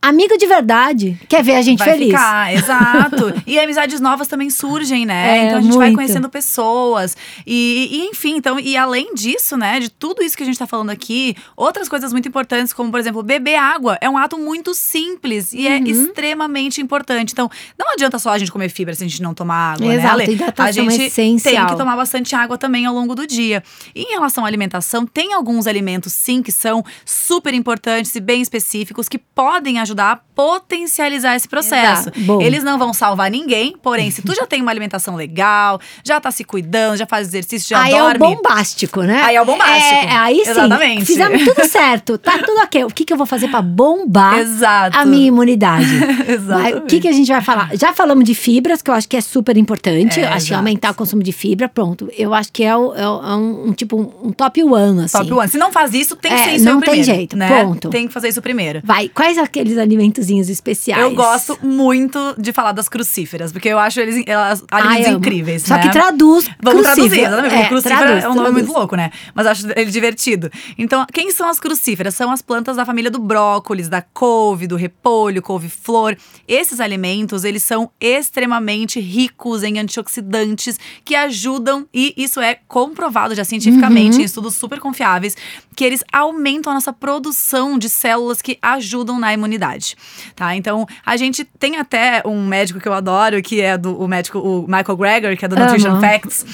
Amigo 0.00 0.36
de 0.36 0.46
verdade 0.46 1.18
quer 1.28 1.42
ver 1.42 1.56
a 1.56 1.62
gente 1.62 1.78
vai 1.78 1.92
feliz. 1.92 2.08
Ficar, 2.08 2.54
exato. 2.54 3.42
e 3.46 3.58
amizades 3.58 4.00
novas 4.00 4.26
também 4.26 4.50
surgem, 4.50 5.04
né? 5.04 5.38
É, 5.38 5.46
então 5.46 5.58
a 5.58 5.60
gente 5.60 5.70
muito. 5.70 5.78
vai 5.78 5.92
conhecendo 5.92 6.28
pessoas. 6.28 7.16
E, 7.46 7.88
e, 7.90 8.08
enfim, 8.08 8.36
então, 8.36 8.58
e 8.58 8.76
além 8.76 9.14
disso, 9.14 9.56
né, 9.56 9.78
de 9.80 9.90
tudo 9.90 10.22
isso 10.22 10.36
que 10.36 10.42
a 10.42 10.46
gente 10.46 10.58
tá 10.58 10.66
falando 10.66 10.90
aqui, 10.90 11.36
outras 11.56 11.88
coisas 11.88 12.12
muito 12.12 12.28
importantes, 12.28 12.72
como, 12.72 12.90
por 12.90 12.98
exemplo, 12.98 13.22
beber 13.22 13.56
água, 13.56 13.98
é 14.00 14.08
um 14.08 14.16
ato 14.16 14.38
muito 14.38 14.74
simples 14.74 15.52
e 15.52 15.66
é 15.66 15.78
uhum. 15.78 15.86
é 15.86 15.90
extremamente 15.90 16.80
importante. 16.80 17.32
Então, 17.32 17.50
não 17.78 17.92
adianta 17.92 18.18
só 18.18 18.30
a 18.30 18.38
gente 18.38 18.50
comer 18.50 18.70
fibra 18.70 18.94
se 18.94 19.04
a 19.04 19.08
gente 19.08 19.22
não 19.22 19.34
tomar 19.34 19.74
água, 19.74 19.94
exato, 19.94 20.18
né? 20.18 20.24
A 20.56 20.72
gente 20.72 21.02
essencial. 21.02 21.66
tem 21.66 21.66
que 21.66 21.76
tomar 21.78 21.96
bastante 21.96 22.34
água 22.34 22.56
também 22.56 22.86
ao 22.86 22.94
longo 22.94 23.14
do 23.14 23.26
dia. 23.26 23.62
E 23.94 24.02
em 24.02 24.12
relação 24.12 24.44
à 24.44 24.46
alimentação, 24.46 25.06
tem 25.06 25.34
alguns 25.34 25.66
alimentos, 25.66 26.12
sim, 26.12 26.42
que 26.42 26.52
são 26.52 26.84
super 27.04 27.52
importantes 27.52 28.14
e 28.14 28.20
bem 28.20 28.40
específicos, 28.40 29.08
que 29.08 29.18
podem 29.18 29.57
podem 29.58 29.78
ajudar 29.80 30.12
a 30.12 30.16
potencializar 30.16 31.34
esse 31.34 31.48
processo. 31.48 32.10
Eles 32.40 32.62
não 32.62 32.78
vão 32.78 32.94
salvar 32.94 33.28
ninguém, 33.28 33.74
porém, 33.82 34.08
se 34.10 34.22
tu 34.22 34.32
já 34.34 34.46
tem 34.46 34.62
uma 34.62 34.70
alimentação 34.70 35.16
legal, 35.16 35.80
já 36.04 36.20
tá 36.20 36.30
se 36.30 36.44
cuidando, 36.44 36.96
já 36.96 37.06
faz 37.06 37.26
exercício, 37.28 37.70
já 37.70 37.82
aí 37.82 37.90
dorme. 37.90 38.06
Aí 38.06 38.12
é 38.12 38.16
o 38.16 38.36
bombástico, 38.36 39.02
né? 39.02 39.22
Aí 39.22 39.36
é 39.36 39.42
o 39.42 39.44
bombástico. 39.44 39.94
É, 39.94 40.16
aí 40.16 40.44
sim. 40.44 40.50
Exatamente. 40.50 41.04
Fizemos 41.06 41.44
tudo 41.44 41.64
certo. 41.68 42.18
Tá 42.18 42.38
tudo 42.38 42.60
ok. 42.60 42.84
O 42.84 42.88
que, 42.88 43.04
que 43.04 43.12
eu 43.12 43.16
vou 43.16 43.26
fazer 43.26 43.48
para 43.48 43.60
bombar 43.62 44.38
Exato. 44.38 44.96
a 44.96 45.04
minha 45.04 45.26
imunidade? 45.26 45.88
Exato. 46.28 46.78
O 46.78 46.80
que, 46.82 47.00
que 47.00 47.08
a 47.08 47.12
gente 47.12 47.28
vai 47.28 47.42
falar? 47.42 47.70
Já 47.76 47.92
falamos 47.92 48.24
de 48.24 48.34
fibras, 48.34 48.80
que 48.80 48.90
eu 48.90 48.94
acho 48.94 49.08
que 49.08 49.16
é 49.16 49.20
super 49.20 49.56
importante. 49.56 50.20
É, 50.20 50.26
acho 50.26 50.36
exato. 50.36 50.46
que 50.46 50.54
aumentar 50.54 50.92
o 50.92 50.94
consumo 50.94 51.22
de 51.22 51.32
fibra, 51.32 51.68
pronto. 51.68 52.08
Eu 52.16 52.32
acho 52.32 52.52
que 52.52 52.62
é, 52.62 52.76
o, 52.76 52.94
é, 52.94 53.02
é 53.02 53.08
um, 53.08 53.68
um, 53.68 53.72
tipo 53.72 53.96
um, 53.96 54.28
um 54.28 54.32
top 54.32 54.62
one, 54.62 55.04
assim. 55.04 55.18
Top 55.18 55.32
one. 55.32 55.48
Se 55.48 55.58
não 55.58 55.72
faz 55.72 55.92
isso, 55.94 56.14
tem 56.14 56.30
que 56.30 56.38
é, 56.38 56.44
ser 56.44 56.50
isso 56.52 56.64
não 56.64 56.78
primeiro. 56.78 57.00
Não 57.00 57.06
tem 57.06 57.16
jeito, 57.16 57.36
né? 57.36 57.64
ponto. 57.64 57.90
Tem 57.90 58.06
que 58.06 58.12
fazer 58.12 58.28
isso 58.28 58.40
primeiro. 58.40 58.80
Vai. 58.84 59.08
Quais 59.08 59.37
Aqueles 59.38 59.78
alimentozinhos 59.78 60.48
especiais? 60.48 61.02
Eu 61.02 61.14
gosto 61.14 61.58
muito 61.62 62.34
de 62.38 62.52
falar 62.52 62.72
das 62.72 62.88
crucíferas, 62.88 63.52
porque 63.52 63.68
eu 63.68 63.78
acho 63.78 64.00
eles 64.00 64.22
elas, 64.26 64.62
alimentos 64.70 65.06
Ai, 65.06 65.12
incríveis. 65.12 65.62
Só 65.62 65.74
né? 65.76 65.82
que 65.82 65.90
traduz 65.90 66.48
Vamos 66.62 66.82
crucífera. 66.82 66.94
traduzir, 66.94 67.20
exatamente. 67.20 67.54
É, 67.54 67.68
crucífera 67.68 67.96
traduz, 67.98 68.24
é 68.24 68.28
um 68.28 68.34
nome 68.34 68.42
traduz. 68.46 68.62
muito 68.66 68.78
louco, 68.78 68.96
né? 68.96 69.10
Mas 69.34 69.46
acho 69.46 69.66
ele 69.76 69.90
divertido. 69.90 70.50
Então, 70.76 71.06
quem 71.12 71.30
são 71.30 71.48
as 71.48 71.58
crucíferas? 71.60 72.14
São 72.14 72.30
as 72.30 72.42
plantas 72.42 72.76
da 72.76 72.84
família 72.84 73.10
do 73.10 73.18
brócolis, 73.18 73.88
da 73.88 74.02
couve, 74.02 74.66
do 74.66 74.76
repolho, 74.76 75.40
couve-flor. 75.42 76.16
Esses 76.46 76.80
alimentos, 76.80 77.44
eles 77.44 77.62
são 77.62 77.90
extremamente 78.00 79.00
ricos 79.00 79.62
em 79.62 79.78
antioxidantes 79.78 80.78
que 81.04 81.14
ajudam, 81.14 81.86
e 81.92 82.14
isso 82.16 82.40
é 82.40 82.58
comprovado 82.68 83.34
já 83.34 83.44
cientificamente, 83.44 84.16
Uhum. 84.16 84.22
em 84.22 84.24
estudos 84.24 84.54
super 84.54 84.78
confiáveis, 84.80 85.36
que 85.74 85.84
eles 85.84 86.02
aumentam 86.12 86.70
a 86.70 86.74
nossa 86.74 86.92
produção 86.92 87.78
de 87.78 87.88
células 87.88 88.40
que 88.42 88.58
ajudam 88.60 89.18
na 89.18 89.27
imunidade, 89.34 89.96
tá? 90.34 90.54
Então, 90.56 90.86
a 91.04 91.16
gente 91.16 91.44
tem 91.44 91.76
até 91.76 92.22
um 92.24 92.46
médico 92.46 92.80
que 92.80 92.88
eu 92.88 92.92
adoro, 92.92 93.40
que 93.42 93.60
é 93.60 93.76
do 93.76 93.98
o 93.98 94.06
médico, 94.08 94.38
o 94.38 94.62
Michael 94.62 94.96
Greger, 94.96 95.36
que 95.38 95.44
é 95.44 95.48
do 95.48 95.54
Amo. 95.56 95.64
Nutrition 95.64 96.00
Facts. 96.00 96.44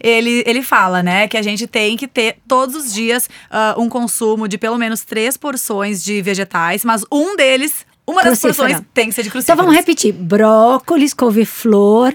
Ele, 0.00 0.42
ele 0.46 0.62
fala, 0.62 1.02
né, 1.02 1.28
que 1.28 1.36
a 1.36 1.42
gente 1.42 1.66
tem 1.66 1.96
que 1.96 2.06
ter 2.08 2.36
todos 2.48 2.74
os 2.74 2.92
dias 2.92 3.28
ah, 3.50 3.74
um 3.78 3.88
consumo 3.88 4.48
de 4.48 4.56
pelo 4.58 4.78
menos 4.78 5.04
três 5.04 5.36
porções 5.36 6.02
de 6.02 6.20
vegetais, 6.22 6.84
mas 6.84 7.04
um 7.12 7.36
deles, 7.36 7.84
uma 8.06 8.22
das 8.22 8.40
Crucífera. 8.40 8.68
porções 8.68 8.86
tem 8.92 9.08
que 9.08 9.14
ser 9.14 9.22
de 9.22 9.28
Então 9.28 9.40
crucíferas. 9.40 9.58
vamos 9.64 9.74
repetir: 9.74 10.12
brócolis, 10.12 11.14
couve-flor, 11.14 12.14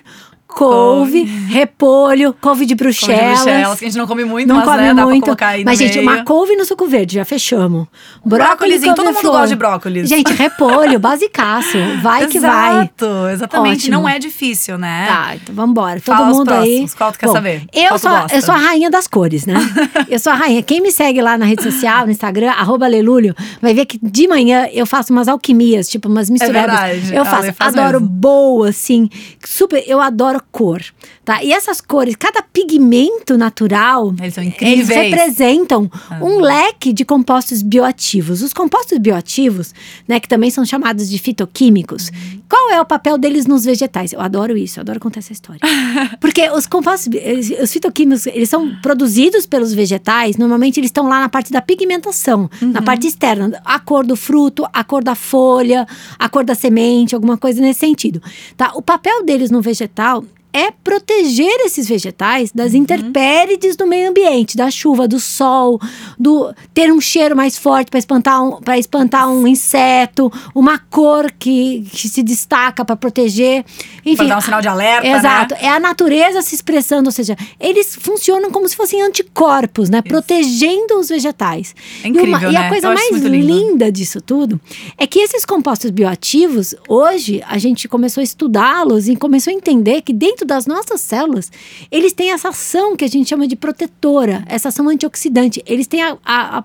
couve, 0.49 1.23
repolho, 1.23 2.33
couve 2.33 2.33
de 2.33 2.39
Couve 2.59 2.65
de 2.65 2.75
Bruxelas. 2.75 3.43
Bruxelas, 3.43 3.79
que 3.79 3.85
a 3.85 3.87
gente 3.87 3.97
não 3.97 4.07
come 4.07 4.25
muito, 4.25 4.47
Não 4.47 4.57
mas 4.57 4.65
come 4.65 4.77
né, 4.81 4.93
dá 4.93 5.05
muito. 5.05 5.19
pra 5.19 5.25
colocar 5.27 5.47
aí 5.49 5.63
mas, 5.63 5.77
gente, 5.77 5.97
meio. 5.99 6.09
uma 6.09 6.23
couve 6.23 6.55
no 6.55 6.65
suco 6.65 6.87
verde, 6.87 7.15
já 7.15 7.23
fechamos. 7.23 7.87
Brócolizinho, 8.25 8.95
todo 8.95 9.13
mundo 9.13 9.21
gosta 9.21 9.47
de 9.47 9.55
brócolis. 9.55 10.09
Gente, 10.09 10.33
repolho, 10.33 10.97
basicaço. 10.99 11.77
Vai 12.01 12.27
que 12.27 12.39
vai. 12.39 12.71
Exato, 12.73 13.05
exatamente. 13.31 13.83
Ótimo. 13.83 13.97
Não 13.97 14.09
é 14.09 14.17
difícil, 14.17 14.77
né? 14.77 15.05
Tá, 15.07 15.35
então 15.35 15.53
vambora. 15.55 16.01
Todo 16.01 16.15
Fala 16.17 16.27
mundo 16.27 16.51
aí. 16.51 16.85
qual 16.97 17.11
tu 17.11 17.19
quer 17.19 17.27
Bom, 17.27 17.33
saber? 17.33 17.63
Eu 17.71 17.97
sou, 17.99 18.09
gosta? 18.09 18.35
eu 18.35 18.41
sou 18.41 18.55
a 18.55 18.57
rainha 18.57 18.89
das 18.89 19.07
cores, 19.07 19.45
né? 19.45 19.55
eu 20.09 20.19
sou 20.19 20.33
a 20.33 20.35
rainha. 20.35 20.63
Quem 20.63 20.81
me 20.81 20.91
segue 20.91 21.21
lá 21.21 21.37
na 21.37 21.45
rede 21.45 21.61
social, 21.63 22.05
no 22.05 22.11
Instagram, 22.11 22.51
arroba 22.51 22.87
Lelúlio, 22.87 23.35
vai 23.61 23.73
ver 23.73 23.85
que 23.85 23.99
de 24.01 24.27
manhã 24.27 24.67
eu 24.73 24.85
faço 24.85 25.13
umas 25.13 25.27
alquimias, 25.27 25.87
tipo 25.87 26.09
umas 26.09 26.29
misturebas. 26.29 26.73
É 26.73 26.91
verdade, 26.93 27.15
eu 27.15 27.25
faço, 27.25 27.53
adoro 27.59 27.99
boa, 27.99 28.69
assim, 28.69 29.09
super, 29.45 29.83
eu 29.87 30.01
adoro 30.01 30.38
cor, 30.51 30.81
tá? 31.29 31.43
E 31.43 31.53
essas 31.53 31.79
cores, 31.79 32.15
cada 32.15 32.41
pigmento 32.41 33.37
natural, 33.37 34.11
Eles 34.19 34.35
eles 34.35 34.47
incríveis. 34.47 34.89
Ah. 34.89 35.01
representam 35.03 35.91
um 36.19 36.39
leque 36.39 36.91
de 36.91 37.05
compostos 37.05 37.61
bioativos. 37.61 38.41
Os 38.41 38.51
compostos 38.51 38.97
bioativos, 38.97 39.71
né, 40.07 40.19
que 40.19 40.27
também 40.27 40.49
são 40.49 40.65
chamados 40.65 41.07
de 41.07 41.19
fitoquímicos, 41.19 42.09
qual 42.49 42.71
é 42.71 42.81
o 42.81 42.85
papel 42.85 43.15
deles 43.15 43.45
nos 43.45 43.63
vegetais? 43.63 44.11
Eu 44.11 44.21
adoro 44.21 44.57
isso, 44.57 44.79
eu 44.79 44.81
adoro 44.81 44.99
contar 44.99 45.19
essa 45.19 45.31
história. 45.31 45.59
Porque 46.19 46.49
os 46.49 46.65
compostos, 46.65 47.13
eles- 47.13 47.51
os 47.61 47.71
fitoquímicos, 47.71 48.25
eles 48.25 48.49
são 48.49 48.75
produzidos 48.81 49.45
pelos 49.45 49.71
vegetais, 49.71 50.35
normalmente 50.35 50.79
eles 50.79 50.87
estão 50.87 51.07
lá 51.07 51.19
na 51.19 51.29
parte 51.29 51.51
da 51.51 51.61
pigmentação, 51.61 52.49
na 52.59 52.81
parte 52.81 53.05
externa, 53.05 53.61
a 53.63 53.79
cor 53.79 54.03
do 54.03 54.15
fruto, 54.15 54.65
a 54.73 54.83
cor 54.83 55.03
da 55.03 55.13
folha, 55.13 55.85
a 56.17 56.27
cor 56.27 56.43
da 56.43 56.55
semente, 56.55 57.13
alguma 57.13 57.37
coisa 57.37 57.61
nesse 57.61 57.81
sentido. 57.81 58.19
Tá? 58.57 58.71
O 58.73 58.81
papel 58.81 59.23
deles 59.23 59.51
no 59.51 59.61
vegetal 59.61 60.23
é 60.51 60.71
proteger 60.71 61.59
esses 61.61 61.87
vegetais 61.87 62.51
das 62.51 62.73
intempéries 62.73 63.75
do 63.75 63.85
meio 63.85 64.09
ambiente, 64.09 64.57
da 64.57 64.71
chuva, 64.71 65.07
do 65.07 65.19
sol, 65.19 65.79
do 66.17 66.53
ter 66.73 66.91
um 66.91 66.99
cheiro 66.99 67.35
mais 67.35 67.57
forte 67.57 67.89
para 67.89 67.99
espantar 67.99 68.43
um, 68.43 68.59
para 68.61 68.77
espantar 68.77 69.29
um 69.29 69.45
inseto, 69.47 70.31
uma 70.55 70.79
cor 70.79 71.31
que, 71.37 71.85
que 71.91 72.09
se 72.09 72.23
destaca 72.23 72.83
para 72.83 72.95
proteger, 72.95 73.63
enfim, 74.05 74.15
Pra 74.17 74.25
dar 74.25 74.37
um 74.37 74.41
sinal 74.41 74.61
de 74.61 74.67
alerta, 74.67 75.07
né? 75.07 75.17
Exato, 75.17 75.53
é 75.55 75.69
a 75.69 75.79
natureza 75.79 76.41
se 76.41 76.55
expressando, 76.55 77.09
ou 77.09 77.11
seja, 77.11 77.35
eles 77.59 77.95
funcionam 77.95 78.49
como 78.51 78.67
se 78.67 78.75
fossem 78.75 79.01
anticorpos, 79.01 79.89
né, 79.89 80.01
protegendo 80.01 80.97
os 80.99 81.09
vegetais. 81.09 81.75
É 82.03 82.07
incrível, 82.07 82.27
e, 82.27 82.33
uma- 82.33 82.49
e 82.49 82.53
né? 82.53 82.65
a 82.65 82.69
coisa 82.69 82.93
mais 82.93 83.11
linda 83.21 83.91
disso 83.91 84.19
tudo 84.21 84.59
é 84.97 85.05
que 85.05 85.19
esses 85.19 85.45
compostos 85.45 85.91
bioativos, 85.91 86.73
hoje 86.87 87.43
a 87.47 87.57
gente 87.57 87.87
começou 87.87 88.21
a 88.21 88.23
estudá-los 88.23 89.07
e 89.07 89.15
começou 89.15 89.51
a 89.51 89.55
entender 89.55 90.01
que 90.01 90.11
dentro 90.13 90.38
das 90.45 90.65
nossas 90.65 91.01
células, 91.01 91.51
eles 91.91 92.13
têm 92.13 92.31
essa 92.31 92.49
ação 92.49 92.95
que 92.95 93.05
a 93.05 93.07
gente 93.07 93.29
chama 93.29 93.47
de 93.47 93.55
protetora, 93.55 94.43
essa 94.47 94.69
ação 94.69 94.87
antioxidante. 94.89 95.63
Eles 95.65 95.87
têm 95.87 96.01
a- 96.03 96.17
a- 96.25 96.59
a- 96.59 96.63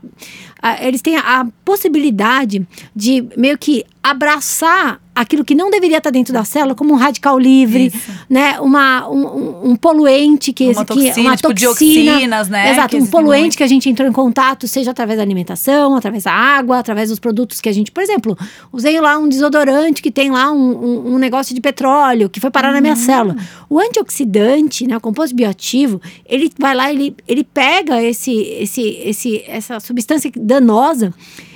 eles 0.80 1.02
têm 1.02 1.16
a, 1.16 1.40
a 1.40 1.46
possibilidade 1.64 2.66
de 2.94 3.24
meio 3.36 3.58
que 3.58 3.84
abraçar 4.02 5.00
aquilo 5.14 5.44
que 5.44 5.54
não 5.54 5.70
deveria 5.70 5.98
estar 5.98 6.10
dentro 6.10 6.32
da 6.34 6.44
célula, 6.44 6.74
como 6.74 6.92
um 6.92 6.96
radical 6.96 7.38
livre, 7.38 7.86
Isso. 7.86 8.10
né? 8.28 8.58
Uma, 8.60 9.08
um, 9.08 9.70
um- 9.70 9.76
poluente 9.76 10.52
que 10.52 10.64
Uma 10.70 10.82
aqui, 10.82 10.86
toxina, 10.92 11.20
uma 11.28 11.36
tipo 11.36 11.48
toxina, 11.54 12.02
dioxinas, 12.12 12.48
né, 12.48 12.72
Exato, 12.72 12.88
que 12.88 12.96
um 13.02 13.06
poluente 13.06 13.40
muito. 13.42 13.56
que 13.58 13.62
a 13.62 13.66
gente 13.68 13.88
entrou 13.88 14.08
em 14.08 14.12
contato, 14.12 14.66
seja 14.66 14.90
através 14.90 15.18
da 15.18 15.22
alimentação, 15.22 15.94
através 15.94 16.24
da 16.24 16.32
água, 16.32 16.78
através 16.80 17.10
dos 17.10 17.20
produtos 17.20 17.60
que 17.60 17.68
a 17.68 17.72
gente, 17.72 17.92
por 17.92 18.02
exemplo, 18.02 18.36
usei 18.72 19.00
lá 19.00 19.16
um 19.16 19.28
desodorante 19.28 20.02
que 20.02 20.10
tem 20.10 20.30
lá 20.32 20.50
um, 20.50 20.56
um- 20.84 21.14
um 21.14 21.18
negócio 21.18 21.54
de 21.54 21.60
petróleo 21.60 22.28
que 22.28 22.40
foi 22.40 22.50
parar 22.50 22.72
na 22.72 22.78
Hum. 22.78 22.82
minha 22.82 22.96
célula. 22.96 23.36
O 23.70 23.78
antioxidante, 23.78 24.84
né, 24.86 24.96
o 24.96 25.00
composto 25.00 25.34
bioativo, 25.36 26.00
ele 26.26 26.50
vai 26.58 26.74
lá, 26.74 26.90
ele, 26.92 27.14
ele 27.28 27.44
pega 27.44 28.02
esse, 28.02 28.32
esse, 28.32 28.82
esse, 28.82 29.44
essa 29.46 29.78
substância 29.78 30.30
danosa 30.60 31.12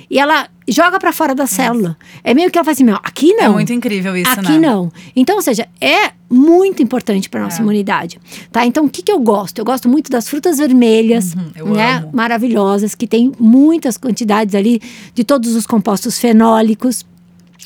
e 0.09 0.17
ela 0.19 0.47
joga 0.67 0.99
para 0.99 1.11
fora 1.13 1.35
da 1.35 1.45
célula. 1.47 1.95
É 2.23 2.33
meio 2.33 2.49
que 2.49 2.57
ela 2.57 2.65
fala 2.65 2.73
assim, 2.73 2.83
meu, 2.83 2.97
aqui 3.03 3.33
não. 3.33 3.45
É 3.45 3.49
muito 3.49 3.71
incrível 3.73 4.15
isso, 4.17 4.31
Aqui 4.31 4.53
né? 4.53 4.59
não. 4.59 4.91
Então, 5.15 5.35
ou 5.35 5.41
seja, 5.41 5.67
é 5.79 6.11
muito 6.29 6.81
importante 6.81 7.29
para 7.29 7.41
nossa 7.41 7.59
É. 7.59 7.61
imunidade, 7.61 8.19
tá? 8.51 8.65
Então, 8.65 8.85
o 8.85 8.89
que 8.89 9.01
que 9.03 9.11
eu 9.11 9.19
gosto? 9.19 9.59
Eu 9.59 9.65
gosto 9.65 9.87
muito 9.87 10.09
das 10.11 10.27
frutas 10.27 10.57
vermelhas, 10.57 11.33
Uhum, 11.35 11.73
né? 11.73 11.97
amo. 11.97 12.09
Maravilhosas, 12.13 12.95
que 12.95 13.05
tem 13.07 13.31
muitas 13.39 13.97
quantidades 13.97 14.53
ali 14.55 14.81
de 15.13 15.23
todos 15.23 15.55
os 15.55 15.65
compostos 15.67 16.19
fenólicos. 16.19 17.05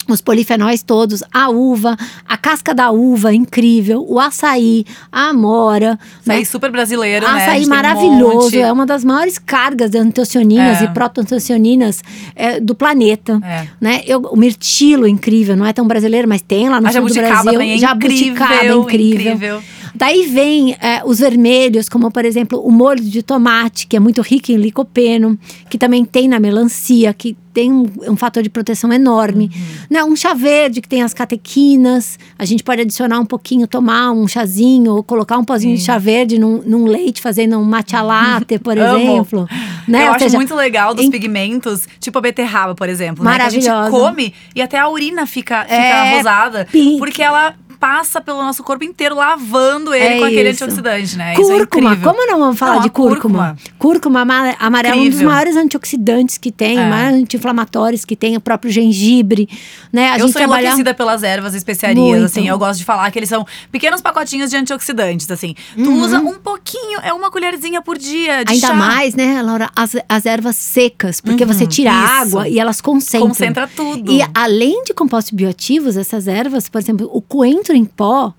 Os 0.05 0.19
polifenóis 0.19 0.83
todos, 0.83 1.23
a 1.33 1.49
uva, 1.49 1.95
a 2.27 2.35
casca 2.35 2.73
da 2.73 2.91
uva, 2.91 3.33
incrível, 3.33 4.05
o 4.05 4.19
açaí, 4.19 4.85
a 5.09 5.29
amora, 5.29 5.97
né? 6.25 6.33
Açaí 6.35 6.45
super 6.45 6.69
brasileiro, 6.69 7.25
né? 7.25 7.31
Açaí 7.31 7.59
tem 7.59 7.65
um 7.67 7.69
maravilhoso, 7.69 8.43
monte. 8.45 8.59
é 8.59 8.69
uma 8.71 8.85
das 8.85 9.05
maiores 9.05 9.37
cargas 9.39 9.89
de 9.91 9.97
antocianinas 9.97 10.81
É. 10.81 10.83
e 10.85 10.87
protoantocianinas 10.89 12.01
é, 12.35 12.59
do 12.59 12.75
planeta. 12.75 13.39
É. 13.45 13.67
Né? 13.79 14.01
Eu, 14.05 14.19
o 14.19 14.35
mirtilo, 14.35 15.07
incrível, 15.07 15.55
não 15.55 15.65
é 15.65 15.71
tão 15.71 15.87
brasileiro, 15.87 16.27
mas 16.27 16.41
tem 16.41 16.67
lá 16.69 16.81
no 16.81 16.87
A 16.87 16.91
sul 16.91 17.07
do 17.07 17.13
Brasil. 17.13 17.51
também 17.53 17.73
é 17.73 17.77
jabuticaba, 17.77 18.53
incrível, 18.55 18.81
incrível. 18.81 19.33
incrível. 19.35 19.63
Daí 20.03 20.27
vem 20.27 20.73
é, 20.81 21.01
os 21.05 21.19
vermelhos, 21.19 21.87
como 21.87 22.11
por 22.11 22.25
exemplo 22.25 22.59
o 22.59 22.69
molho 22.69 22.99
de 23.01 23.23
tomate, 23.23 23.87
que 23.87 23.95
é 23.95 23.99
muito 24.01 24.21
rico 24.21 24.51
em 24.51 24.57
licopeno, 24.57 25.39
que 25.69 25.77
também 25.77 26.03
tem 26.03 26.27
na 26.27 26.41
melancia, 26.41 27.13
que 27.13 27.37
tem 27.53 27.71
um, 27.71 27.85
um 28.09 28.15
fator 28.17 28.41
de 28.43 28.49
proteção 28.49 28.91
enorme. 28.91 29.45
Uhum. 29.55 29.61
Né? 29.89 30.03
Um 30.03 30.15
chá 30.15 30.33
verde 30.33 30.81
que 30.81 30.89
tem 30.89 31.03
as 31.03 31.13
catequinas, 31.13 32.17
a 32.37 32.43
gente 32.45 32.63
pode 32.63 32.81
adicionar 32.81 33.19
um 33.19 33.25
pouquinho, 33.25 33.67
tomar 33.67 34.11
um 34.11 34.27
chazinho, 34.27 34.91
ou 34.95 35.03
colocar 35.03 35.37
um 35.37 35.45
pozinho 35.45 35.77
de 35.77 35.83
chá 35.83 35.97
verde 35.99 36.37
num, 36.39 36.63
num 36.65 36.85
leite, 36.85 37.21
fazendo 37.21 37.57
um 37.57 37.63
matcha 37.63 38.01
latte, 38.01 38.57
por 38.59 38.75
exemplo. 38.77 39.47
Né? 39.87 40.01
Eu 40.01 40.07
Ou 40.07 40.11
acho 40.15 40.23
seja, 40.23 40.37
muito 40.37 40.55
legal 40.55 40.93
dos 40.95 41.05
em- 41.05 41.11
pigmentos, 41.11 41.87
tipo 41.99 42.17
a 42.17 42.21
beterraba, 42.21 42.73
por 42.75 42.89
exemplo. 42.89 43.23
Né? 43.23 43.35
Que 43.35 43.41
a 43.41 43.49
gente 43.49 43.67
Maravilhosa. 43.67 43.91
come 44.05 44.33
e 44.55 44.61
até 44.61 44.79
a 44.79 44.89
urina 44.89 45.25
fica, 45.27 45.61
fica 45.63 45.75
É, 45.75 46.17
rosada. 46.17 46.67
pink. 46.71 46.97
Porque 46.97 47.21
ela 47.21 47.53
passa 47.83 48.21
pelo 48.21 48.41
nosso 48.41 48.63
corpo 48.63 48.85
inteiro, 48.85 49.13
lavando 49.13 49.93
ele 49.93 50.05
É 50.05 50.17
com 50.19 50.23
aquele 50.23 50.49
isso. 50.51 50.63
antioxidante, 50.63 51.17
né? 51.17 51.33
É 51.33 51.35
Cúrcuma, 51.35 51.91
incrível. 51.95 52.13
como 52.13 52.25
não 52.25 52.39
vamos 52.39 52.57
falar 52.57 52.75
Não, 52.75 52.81
de 52.83 52.87
a 52.87 52.91
cúrcuma? 52.91 53.57
Cúrcuma 53.77 54.21
ama- 54.21 54.55
amarelo 54.57 54.95
é 54.95 55.01
um 55.01 55.09
dos 55.09 55.21
maiores 55.21 55.57
antioxidantes 55.57 56.37
que 56.37 56.49
tem, 56.49 56.79
É. 56.79 56.85
maiores 56.89 57.17
anti-inflamatórios 57.19 58.05
que 58.05 58.15
tem, 58.15 58.37
o 58.37 58.39
próprio 58.39 58.71
gengibre, 58.71 59.49
né? 59.91 60.11
A 60.11 60.13
eu 60.15 60.19
gente 60.21 60.31
sou 60.31 60.39
trabalha 60.39 60.61
enlouquecida 60.61 60.93
pelas 60.93 61.23
ervas 61.23 61.53
especiarias, 61.55 61.97
Muito. 62.07 62.23
assim. 62.23 62.47
Eu 62.47 62.57
gosto 62.57 62.79
de 62.79 62.85
falar 62.85 63.11
que 63.11 63.19
eles 63.19 63.27
são 63.27 63.45
pequenos 63.69 63.99
pacotinhos 63.99 64.49
de 64.49 64.55
antioxidantes, 64.55 65.29
assim. 65.29 65.53
Tu 65.75 65.91
usa 65.91 66.19
um 66.21 66.35
pouquinho, 66.35 67.01
é 67.03 67.11
uma 67.11 67.29
colherzinha 67.29 67.81
por 67.81 67.97
dia 67.97 68.45
de 68.45 68.53
Ainda 68.53 68.67
chá. 68.67 68.73
mais, 68.73 69.13
né, 69.13 69.41
Laura, 69.41 69.69
as, 69.75 69.93
as 70.07 70.25
ervas 70.25 70.55
secas, 70.55 71.19
porque 71.19 71.43
você 71.43 71.67
tira 71.67 71.91
a 71.91 71.93
Uhum, 71.93 72.03
isso. 72.05 72.13
água 72.37 72.47
e 72.47 72.59
elas 72.59 72.79
concentram. 72.79 73.27
Concentra 73.27 73.67
tudo. 73.67 74.09
E 74.09 74.21
além 74.33 74.83
de 74.85 74.93
compostos 74.93 75.33
bioativos, 75.33 75.97
essas 75.97 76.29
ervas, 76.29 76.69
por 76.69 76.79
exemplo, 76.79 77.09
o 77.11 77.21
coentro 77.21 77.72
em 77.73 77.85
pó 77.85 78.33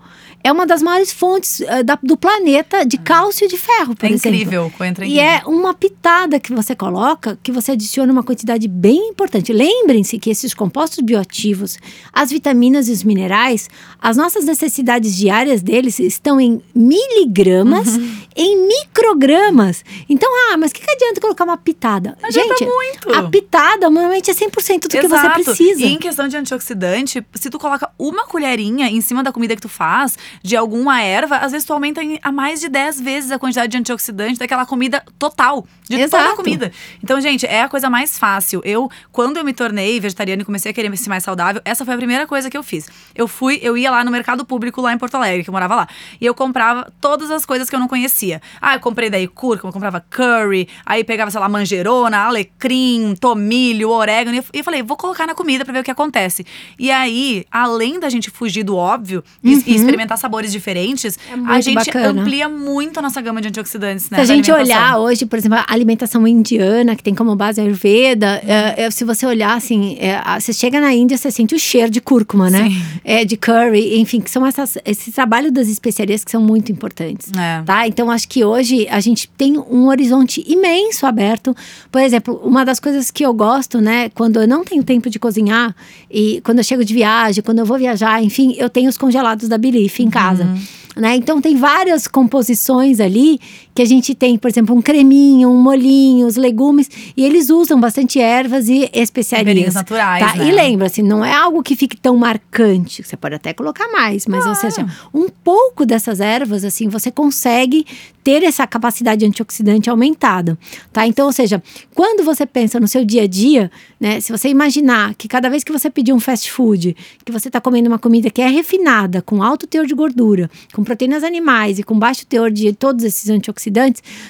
é 0.44 0.52
uma 0.52 0.66
das 0.66 0.82
maiores 0.82 1.10
fontes 1.10 1.60
uh, 1.60 1.82
da, 1.82 1.98
do 2.02 2.18
planeta 2.18 2.84
de 2.84 2.98
cálcio 2.98 3.46
e 3.46 3.48
de 3.48 3.56
ferro, 3.56 3.96
por 3.96 4.04
é 4.04 4.12
exemplo. 4.12 4.38
incrível, 4.38 4.72
coentro 4.76 5.02
é 5.02 5.08
E 5.08 5.18
é 5.18 5.42
uma 5.46 5.72
pitada 5.72 6.38
que 6.38 6.52
você 6.52 6.76
coloca, 6.76 7.38
que 7.42 7.50
você 7.50 7.72
adiciona 7.72 8.12
uma 8.12 8.22
quantidade 8.22 8.68
bem 8.68 9.08
importante. 9.08 9.54
Lembrem-se 9.54 10.18
que 10.18 10.28
esses 10.28 10.52
compostos 10.52 11.00
bioativos, 11.02 11.78
as 12.12 12.30
vitaminas 12.30 12.88
e 12.88 12.92
os 12.92 13.02
minerais, 13.02 13.70
as 13.98 14.18
nossas 14.18 14.44
necessidades 14.44 15.16
diárias 15.16 15.62
deles 15.62 15.98
estão 15.98 16.38
em 16.38 16.60
miligramas, 16.74 17.96
uhum. 17.96 18.16
em 18.36 18.68
microgramas. 18.68 19.82
Então, 20.10 20.30
ah, 20.52 20.58
mas 20.58 20.72
o 20.72 20.74
que, 20.74 20.82
que 20.82 20.90
adianta 20.90 21.22
colocar 21.22 21.44
uma 21.44 21.56
pitada? 21.56 22.18
Adianta 22.22 22.56
Gente, 22.58 22.66
muito. 22.66 23.14
a 23.14 23.22
pitada 23.30 23.88
normalmente 23.88 24.30
é 24.30 24.34
100% 24.34 24.88
do 24.88 24.94
Exato. 24.94 25.00
que 25.00 25.08
você 25.08 25.30
precisa. 25.30 25.84
E 25.84 25.86
em 25.86 25.96
questão 25.96 26.28
de 26.28 26.36
antioxidante, 26.36 27.24
se 27.34 27.48
tu 27.48 27.58
coloca 27.58 27.90
uma 27.98 28.26
colherinha 28.26 28.90
em 28.90 29.00
cima 29.00 29.22
da 29.22 29.32
comida 29.32 29.56
que 29.56 29.62
tu 29.62 29.70
faz, 29.70 30.18
de 30.42 30.56
alguma 30.56 31.00
erva, 31.02 31.36
às 31.36 31.52
vezes 31.52 31.66
tu 31.66 31.72
aumenta 31.72 32.00
a 32.22 32.32
mais 32.32 32.60
de 32.60 32.68
10 32.68 33.00
vezes 33.00 33.30
a 33.30 33.38
quantidade 33.38 33.70
de 33.70 33.78
antioxidante 33.78 34.38
daquela 34.38 34.66
comida 34.66 35.02
total, 35.18 35.66
de 35.88 36.00
Exato. 36.00 36.22
toda 36.22 36.34
a 36.34 36.36
comida. 36.36 36.72
Então, 37.02 37.20
gente, 37.20 37.46
é 37.46 37.62
a 37.62 37.68
coisa 37.68 37.90
mais 37.90 38.18
fácil. 38.18 38.60
Eu, 38.64 38.90
quando 39.12 39.36
eu 39.36 39.44
me 39.44 39.52
tornei 39.52 40.00
vegetariana 40.00 40.42
e 40.42 40.44
comecei 40.44 40.70
a 40.70 40.74
querer 40.74 40.94
ser 40.96 41.08
mais 41.08 41.24
saudável, 41.24 41.60
essa 41.64 41.84
foi 41.84 41.94
a 41.94 41.96
primeira 41.96 42.26
coisa 42.26 42.50
que 42.50 42.56
eu 42.56 42.62
fiz. 42.62 42.88
Eu 43.14 43.28
fui, 43.28 43.58
eu 43.62 43.76
ia 43.76 43.90
lá 43.90 44.04
no 44.04 44.10
mercado 44.10 44.44
público 44.44 44.80
lá 44.80 44.92
em 44.92 44.98
Porto 44.98 45.16
Alegre, 45.16 45.42
que 45.42 45.50
eu 45.50 45.52
morava 45.52 45.74
lá, 45.74 45.88
e 46.20 46.26
eu 46.26 46.34
comprava 46.34 46.92
todas 47.00 47.30
as 47.30 47.44
coisas 47.44 47.68
que 47.68 47.76
eu 47.76 47.80
não 47.80 47.88
conhecia. 47.88 48.40
Ah, 48.60 48.74
eu 48.74 48.80
comprei 48.80 49.10
daí 49.10 49.26
cúrcuma, 49.26 49.68
eu 49.70 49.72
comprava 49.72 50.00
curry, 50.00 50.68
aí 50.84 51.04
pegava, 51.04 51.30
sei 51.30 51.40
lá, 51.40 51.48
manjerona, 51.48 52.18
alecrim, 52.18 53.14
tomilho, 53.18 53.90
orégano, 53.90 54.36
e 54.36 54.58
eu 54.58 54.64
falei, 54.64 54.82
vou 54.82 54.96
colocar 54.96 55.26
na 55.26 55.34
comida 55.34 55.64
para 55.64 55.72
ver 55.72 55.80
o 55.80 55.84
que 55.84 55.90
acontece. 55.90 56.46
E 56.78 56.90
aí, 56.90 57.44
além 57.50 57.98
da 57.98 58.08
gente 58.08 58.30
fugir 58.30 58.62
do 58.62 58.76
óbvio 58.76 59.22
uhum. 59.42 59.62
e 59.66 59.74
experimentar 59.74 60.18
sabores 60.24 60.50
diferentes, 60.50 61.18
é 61.28 61.52
a 61.52 61.60
gente 61.60 61.74
bacana. 61.74 62.22
amplia 62.22 62.48
muito 62.48 62.98
a 62.98 63.02
nossa 63.02 63.20
gama 63.20 63.42
de 63.42 63.48
antioxidantes, 63.48 64.08
né? 64.08 64.16
Se 64.16 64.22
a 64.22 64.34
gente 64.34 64.50
olhar 64.50 64.98
hoje, 64.98 65.26
por 65.26 65.38
exemplo, 65.38 65.58
a 65.58 65.66
alimentação 65.68 66.26
indiana, 66.26 66.96
que 66.96 67.02
tem 67.02 67.14
como 67.14 67.36
base 67.36 67.60
a 67.60 67.64
Ayurveda, 67.64 68.42
é, 68.46 68.84
é, 68.84 68.90
se 68.90 69.04
você 69.04 69.26
olhar 69.26 69.54
assim, 69.54 69.98
é, 70.00 70.18
você 70.40 70.52
chega 70.52 70.80
na 70.80 70.94
Índia, 70.94 71.18
você 71.18 71.30
sente 71.30 71.54
o 71.54 71.58
cheiro 71.58 71.90
de 71.90 72.00
cúrcuma, 72.00 72.48
né? 72.48 72.70
É, 73.04 73.24
de 73.24 73.36
curry, 73.36 74.00
enfim, 74.00 74.20
que 74.20 74.30
são 74.30 74.46
essas, 74.46 74.78
esse 74.84 75.12
trabalho 75.12 75.52
das 75.52 75.68
especiarias 75.68 76.24
que 76.24 76.30
são 76.30 76.40
muito 76.40 76.72
importantes. 76.72 77.30
É. 77.36 77.62
Tá? 77.62 77.86
Então, 77.86 78.10
acho 78.10 78.26
que 78.26 78.44
hoje 78.44 78.88
a 78.88 79.00
gente 79.00 79.28
tem 79.36 79.58
um 79.58 79.88
horizonte 79.88 80.42
imenso 80.46 81.04
aberto. 81.06 81.54
Por 81.92 82.00
exemplo, 82.00 82.40
uma 82.42 82.64
das 82.64 82.80
coisas 82.80 83.10
que 83.10 83.24
eu 83.24 83.34
gosto, 83.34 83.80
né, 83.80 84.08
quando 84.10 84.40
eu 84.40 84.48
não 84.48 84.64
tenho 84.64 84.82
tempo 84.82 85.10
de 85.10 85.18
cozinhar, 85.18 85.74
e 86.10 86.40
quando 86.44 86.58
eu 86.58 86.64
chego 86.64 86.84
de 86.84 86.94
viagem, 86.94 87.42
quando 87.42 87.58
eu 87.58 87.66
vou 87.66 87.76
viajar, 87.76 88.22
enfim, 88.22 88.54
eu 88.56 88.70
tenho 88.70 88.88
os 88.88 88.96
congelados 88.96 89.48
da 89.48 89.58
Belief 89.58 90.00
em 90.04 90.10
casa. 90.10 90.44
Uhum. 90.44 90.60
Né? 90.96 91.16
Então 91.16 91.40
tem 91.40 91.56
várias 91.56 92.06
composições 92.06 93.00
ali 93.00 93.40
que 93.74 93.82
a 93.82 93.84
gente 93.84 94.14
tem, 94.14 94.38
por 94.38 94.48
exemplo, 94.48 94.74
um 94.74 94.80
creminho, 94.80 95.50
um 95.50 95.60
molinho, 95.60 96.26
os 96.26 96.36
legumes, 96.36 96.88
e 97.16 97.24
eles 97.24 97.50
usam 97.50 97.80
bastante 97.80 98.20
ervas 98.20 98.68
e 98.68 98.88
especiarias. 98.92 99.74
naturais, 99.74 100.32
tá? 100.32 100.38
né? 100.38 100.48
E 100.48 100.52
lembra, 100.52 100.86
assim, 100.86 101.02
não 101.02 101.24
é 101.24 101.34
algo 101.34 101.62
que 101.62 101.74
fique 101.74 101.96
tão 101.96 102.16
marcante, 102.16 103.02
você 103.02 103.16
pode 103.16 103.34
até 103.34 103.52
colocar 103.52 103.88
mais, 103.88 104.26
mas 104.26 104.46
ou 104.46 104.54
seja, 104.54 104.86
um 105.12 105.28
pouco 105.28 105.84
dessas 105.84 106.20
ervas, 106.20 106.64
assim, 106.64 106.88
você 106.88 107.10
consegue 107.10 107.84
ter 108.22 108.42
essa 108.42 108.66
capacidade 108.66 109.24
antioxidante 109.26 109.90
aumentada, 109.90 110.58
tá? 110.90 111.06
Então, 111.06 111.26
ou 111.26 111.32
seja, 111.32 111.62
quando 111.94 112.24
você 112.24 112.46
pensa 112.46 112.80
no 112.80 112.88
seu 112.88 113.04
dia 113.04 113.24
a 113.24 113.26
dia, 113.26 113.70
né, 114.00 114.18
se 114.18 114.32
você 114.32 114.48
imaginar 114.48 115.14
que 115.14 115.28
cada 115.28 115.50
vez 115.50 115.62
que 115.62 115.70
você 115.70 115.90
pedir 115.90 116.14
um 116.14 116.18
fast 116.18 116.50
food, 116.50 116.96
que 117.22 117.30
você 117.30 117.48
está 117.48 117.60
comendo 117.60 117.86
uma 117.86 117.98
comida 117.98 118.30
que 118.30 118.40
é 118.40 118.48
refinada, 118.48 119.20
com 119.20 119.42
alto 119.42 119.66
teor 119.66 119.84
de 119.84 119.94
gordura, 119.94 120.50
com 120.72 120.82
proteínas 120.82 121.22
animais 121.22 121.78
e 121.78 121.82
com 121.82 121.98
baixo 121.98 122.26
teor 122.26 122.50
de 122.50 122.72
todos 122.72 123.04
esses 123.04 123.28
antioxidantes, 123.28 123.63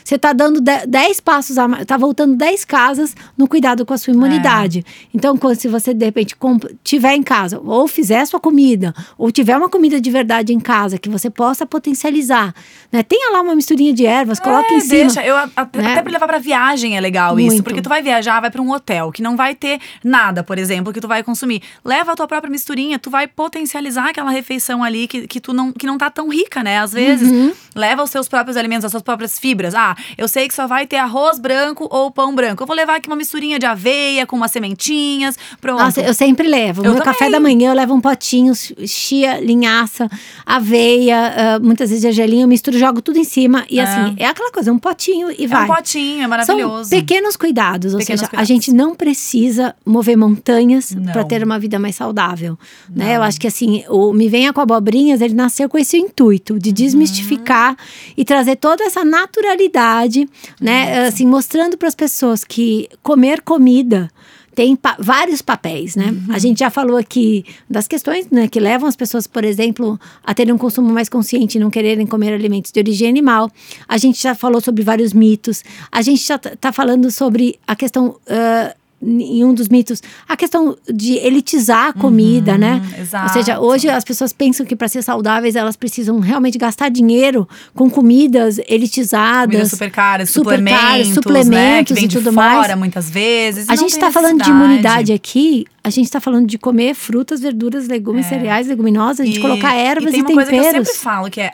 você 0.04 0.16
está 0.16 0.32
dando 0.32 0.60
10 0.60 1.20
passos, 1.20 1.56
está 1.80 1.96
voltando 1.96 2.36
10 2.36 2.64
casas 2.64 3.14
no 3.36 3.48
cuidado 3.48 3.84
com 3.86 3.94
a 3.94 3.98
sua 3.98 4.12
imunidade. 4.12 4.80
É. 4.86 5.08
Então, 5.14 5.36
quando 5.36 5.56
se 5.56 5.68
você 5.68 5.94
de 5.94 6.04
repente 6.04 6.36
tiver 6.82 7.14
em 7.14 7.22
casa, 7.22 7.60
ou 7.64 7.86
fizer 7.88 8.20
a 8.20 8.26
sua 8.26 8.40
comida, 8.40 8.94
ou 9.16 9.30
tiver 9.30 9.56
uma 9.56 9.68
comida 9.68 10.00
de 10.00 10.10
verdade 10.10 10.52
em 10.52 10.60
casa 10.60 10.98
que 10.98 11.08
você 11.08 11.30
possa 11.30 11.66
potencializar, 11.66 12.54
né? 12.90 13.02
Tenha 13.02 13.32
lá 13.32 13.40
uma 13.40 13.54
misturinha 13.54 13.92
de 13.92 14.06
ervas, 14.06 14.38
coloque 14.38 14.72
é, 14.72 14.76
em 14.76 14.80
cima. 14.80 15.04
Deixa, 15.04 15.24
eu, 15.24 15.36
até, 15.36 15.82
né? 15.82 15.92
até 15.92 16.02
pra 16.02 16.12
levar 16.12 16.26
pra 16.26 16.38
viagem 16.38 16.96
é 16.96 17.00
legal 17.00 17.34
Muito. 17.34 17.54
isso. 17.54 17.62
Porque 17.62 17.82
tu 17.82 17.88
vai 17.88 18.02
viajar, 18.02 18.40
vai 18.40 18.50
pra 18.50 18.62
um 18.62 18.70
hotel 18.70 19.10
que 19.10 19.22
não 19.22 19.36
vai 19.36 19.54
ter 19.54 19.80
nada, 20.02 20.42
por 20.42 20.58
exemplo, 20.58 20.92
que 20.92 21.00
tu 21.00 21.08
vai 21.08 21.22
consumir. 21.22 21.62
Leva 21.84 22.12
a 22.12 22.16
tua 22.16 22.26
própria 22.26 22.50
misturinha, 22.50 22.98
tu 22.98 23.10
vai 23.10 23.26
potencializar 23.26 24.10
aquela 24.10 24.30
refeição 24.30 24.82
ali 24.82 25.06
que, 25.06 25.26
que 25.26 25.40
tu 25.40 25.52
não, 25.52 25.72
que 25.72 25.86
não 25.86 25.98
tá 25.98 26.10
tão 26.10 26.28
rica, 26.28 26.62
né? 26.62 26.78
Às 26.78 26.92
vezes, 26.92 27.30
uhum. 27.30 27.52
leva 27.74 28.02
os 28.02 28.10
seus 28.10 28.28
próprios 28.28 28.56
alimentos, 28.56 28.84
as 28.84 28.90
suas 28.90 29.02
próprias 29.02 29.23
fibras. 29.38 29.74
Ah, 29.74 29.96
eu 30.16 30.28
sei 30.28 30.48
que 30.48 30.54
só 30.54 30.66
vai 30.66 30.86
ter 30.86 30.96
arroz 30.96 31.38
branco 31.38 31.88
ou 31.90 32.10
pão 32.10 32.34
branco. 32.34 32.62
Eu 32.62 32.66
vou 32.66 32.76
levar 32.76 32.96
aqui 32.96 33.08
uma 33.08 33.16
misturinha 33.16 33.58
de 33.58 33.66
aveia 33.66 34.26
com 34.26 34.36
umas 34.36 34.50
sementinhas, 34.50 35.36
pronto. 35.60 35.80
Nossa, 35.80 36.00
eu 36.00 36.14
sempre 36.14 36.48
levo. 36.48 36.82
No 36.82 36.90
meu 36.90 36.98
também. 37.00 37.12
café 37.12 37.30
da 37.30 37.40
manhã 37.40 37.70
eu 37.70 37.74
levo 37.74 37.94
um 37.94 38.00
potinho, 38.00 38.52
chia, 38.54 39.40
linhaça, 39.40 40.08
aveia, 40.44 41.58
uh, 41.58 41.64
muitas 41.64 41.90
vezes 41.90 42.02
gergelim, 42.02 42.42
eu 42.42 42.48
misturo, 42.48 42.78
jogo 42.78 43.00
tudo 43.00 43.18
em 43.18 43.24
cima 43.24 43.64
e 43.70 43.80
assim, 43.80 44.14
é 44.18 44.26
aquela 44.26 44.50
coisa, 44.50 44.72
um 44.72 44.78
potinho 44.78 45.30
e 45.36 45.46
vai. 45.46 45.62
É 45.62 45.64
um 45.64 45.74
potinho, 45.74 46.22
é 46.22 46.26
maravilhoso. 46.26 46.90
São 46.90 46.98
pequenos 46.98 47.36
cuidados, 47.36 47.94
ou 47.94 47.98
pequenos 47.98 48.20
seja, 48.20 48.30
cuidados. 48.30 48.50
a 48.50 48.52
gente 48.52 48.72
não 48.72 48.94
precisa 48.94 49.74
mover 49.84 50.16
montanhas 50.16 50.94
para 51.12 51.24
ter 51.24 51.42
uma 51.42 51.58
vida 51.58 51.78
mais 51.78 51.96
saudável, 51.96 52.58
não. 52.88 53.04
né? 53.04 53.16
Eu 53.16 53.22
acho 53.22 53.40
que 53.40 53.46
assim, 53.46 53.84
o 53.88 54.12
Me 54.12 54.28
Venha 54.28 54.52
com 54.52 54.60
Abobrinhas, 54.60 55.20
ele 55.20 55.34
nasceu 55.34 55.68
com 55.68 55.78
esse 55.78 55.96
intuito 55.96 56.58
de 56.58 56.72
desmistificar 56.72 57.70
uhum. 57.70 57.76
e 58.16 58.24
trazer 58.24 58.56
toda 58.56 58.84
essa 58.84 59.04
naturalidade, 59.14 60.28
né? 60.60 61.02
Uhum. 61.02 61.08
Assim, 61.08 61.26
mostrando 61.26 61.76
para 61.76 61.88
as 61.88 61.94
pessoas 61.94 62.44
que 62.44 62.88
comer 63.02 63.40
comida 63.42 64.10
tem 64.54 64.76
pa 64.76 64.96
vários 64.98 65.42
papéis, 65.42 65.96
né? 65.96 66.10
Uhum. 66.10 66.34
A 66.34 66.38
gente 66.38 66.60
já 66.60 66.70
falou 66.70 66.96
aqui 66.96 67.44
das 67.68 67.88
questões 67.88 68.28
né, 68.30 68.46
que 68.48 68.60
levam 68.60 68.88
as 68.88 68.96
pessoas, 68.96 69.26
por 69.26 69.44
exemplo, 69.44 69.98
a 70.22 70.32
terem 70.32 70.54
um 70.54 70.58
consumo 70.58 70.92
mais 70.92 71.08
consciente 71.08 71.58
e 71.58 71.60
não 71.60 71.70
quererem 71.70 72.06
comer 72.06 72.32
alimentos 72.32 72.70
de 72.70 72.78
origem 72.78 73.08
animal. 73.08 73.50
A 73.88 73.98
gente 73.98 74.22
já 74.22 74.34
falou 74.34 74.60
sobre 74.60 74.84
vários 74.84 75.12
mitos. 75.12 75.64
A 75.90 76.02
gente 76.02 76.24
já 76.24 76.36
está 76.36 76.72
falando 76.72 77.10
sobre 77.10 77.58
a 77.66 77.74
questão. 77.74 78.16
Uh, 78.26 78.83
em 79.02 79.44
um 79.44 79.52
dos 79.52 79.68
mitos, 79.68 80.02
a 80.28 80.36
questão 80.36 80.76
de 80.92 81.14
elitizar 81.14 81.88
a 81.88 81.92
comida, 81.92 82.52
uhum, 82.52 82.58
né? 82.58 82.82
Exato. 82.98 83.26
Ou 83.26 83.32
seja, 83.32 83.60
hoje 83.60 83.88
as 83.88 84.04
pessoas 84.04 84.32
pensam 84.32 84.64
que 84.64 84.74
para 84.74 84.88
ser 84.88 85.02
saudáveis 85.02 85.56
elas 85.56 85.76
precisam 85.76 86.18
realmente 86.20 86.56
gastar 86.56 86.88
dinheiro 86.88 87.46
com 87.74 87.90
comidas 87.90 88.58
elitizadas, 88.68 89.46
comidas 89.46 89.70
super 89.70 89.90
caras, 89.90 90.30
super 90.30 90.44
suplementos, 90.44 90.80
caras, 90.80 91.08
suplementos 91.08 91.50
né? 91.50 91.84
que 91.84 91.94
vem 91.94 92.04
e 92.04 92.08
tudo 92.08 92.30
de 92.30 92.34
fora, 92.34 92.56
mais. 92.68 92.78
muitas 92.78 93.10
vezes. 93.10 93.68
A 93.68 93.76
gente 93.76 93.90
está 93.90 94.10
falando 94.10 94.42
de 94.42 94.50
imunidade 94.50 95.12
aqui 95.12 95.66
a 95.84 95.90
gente 95.90 96.06
está 96.06 96.18
falando 96.18 96.46
de 96.46 96.56
comer 96.56 96.94
frutas, 96.94 97.40
verduras, 97.40 97.86
legumes, 97.86 98.24
é. 98.24 98.28
cereais, 98.30 98.66
leguminosas, 98.66 99.20
a 99.20 99.24
gente 99.26 99.38
e, 99.38 99.42
colocar 99.42 99.74
ervas 99.74 100.14
e, 100.14 100.16
tem 100.16 100.20
e 100.20 100.24
temperos. 100.24 100.30
uma 100.30 100.34
coisa 100.34 100.50
que 100.50 100.78
eu 100.78 100.84
sempre 100.84 100.98
falo, 100.98 101.30
que 101.30 101.40
é 101.42 101.52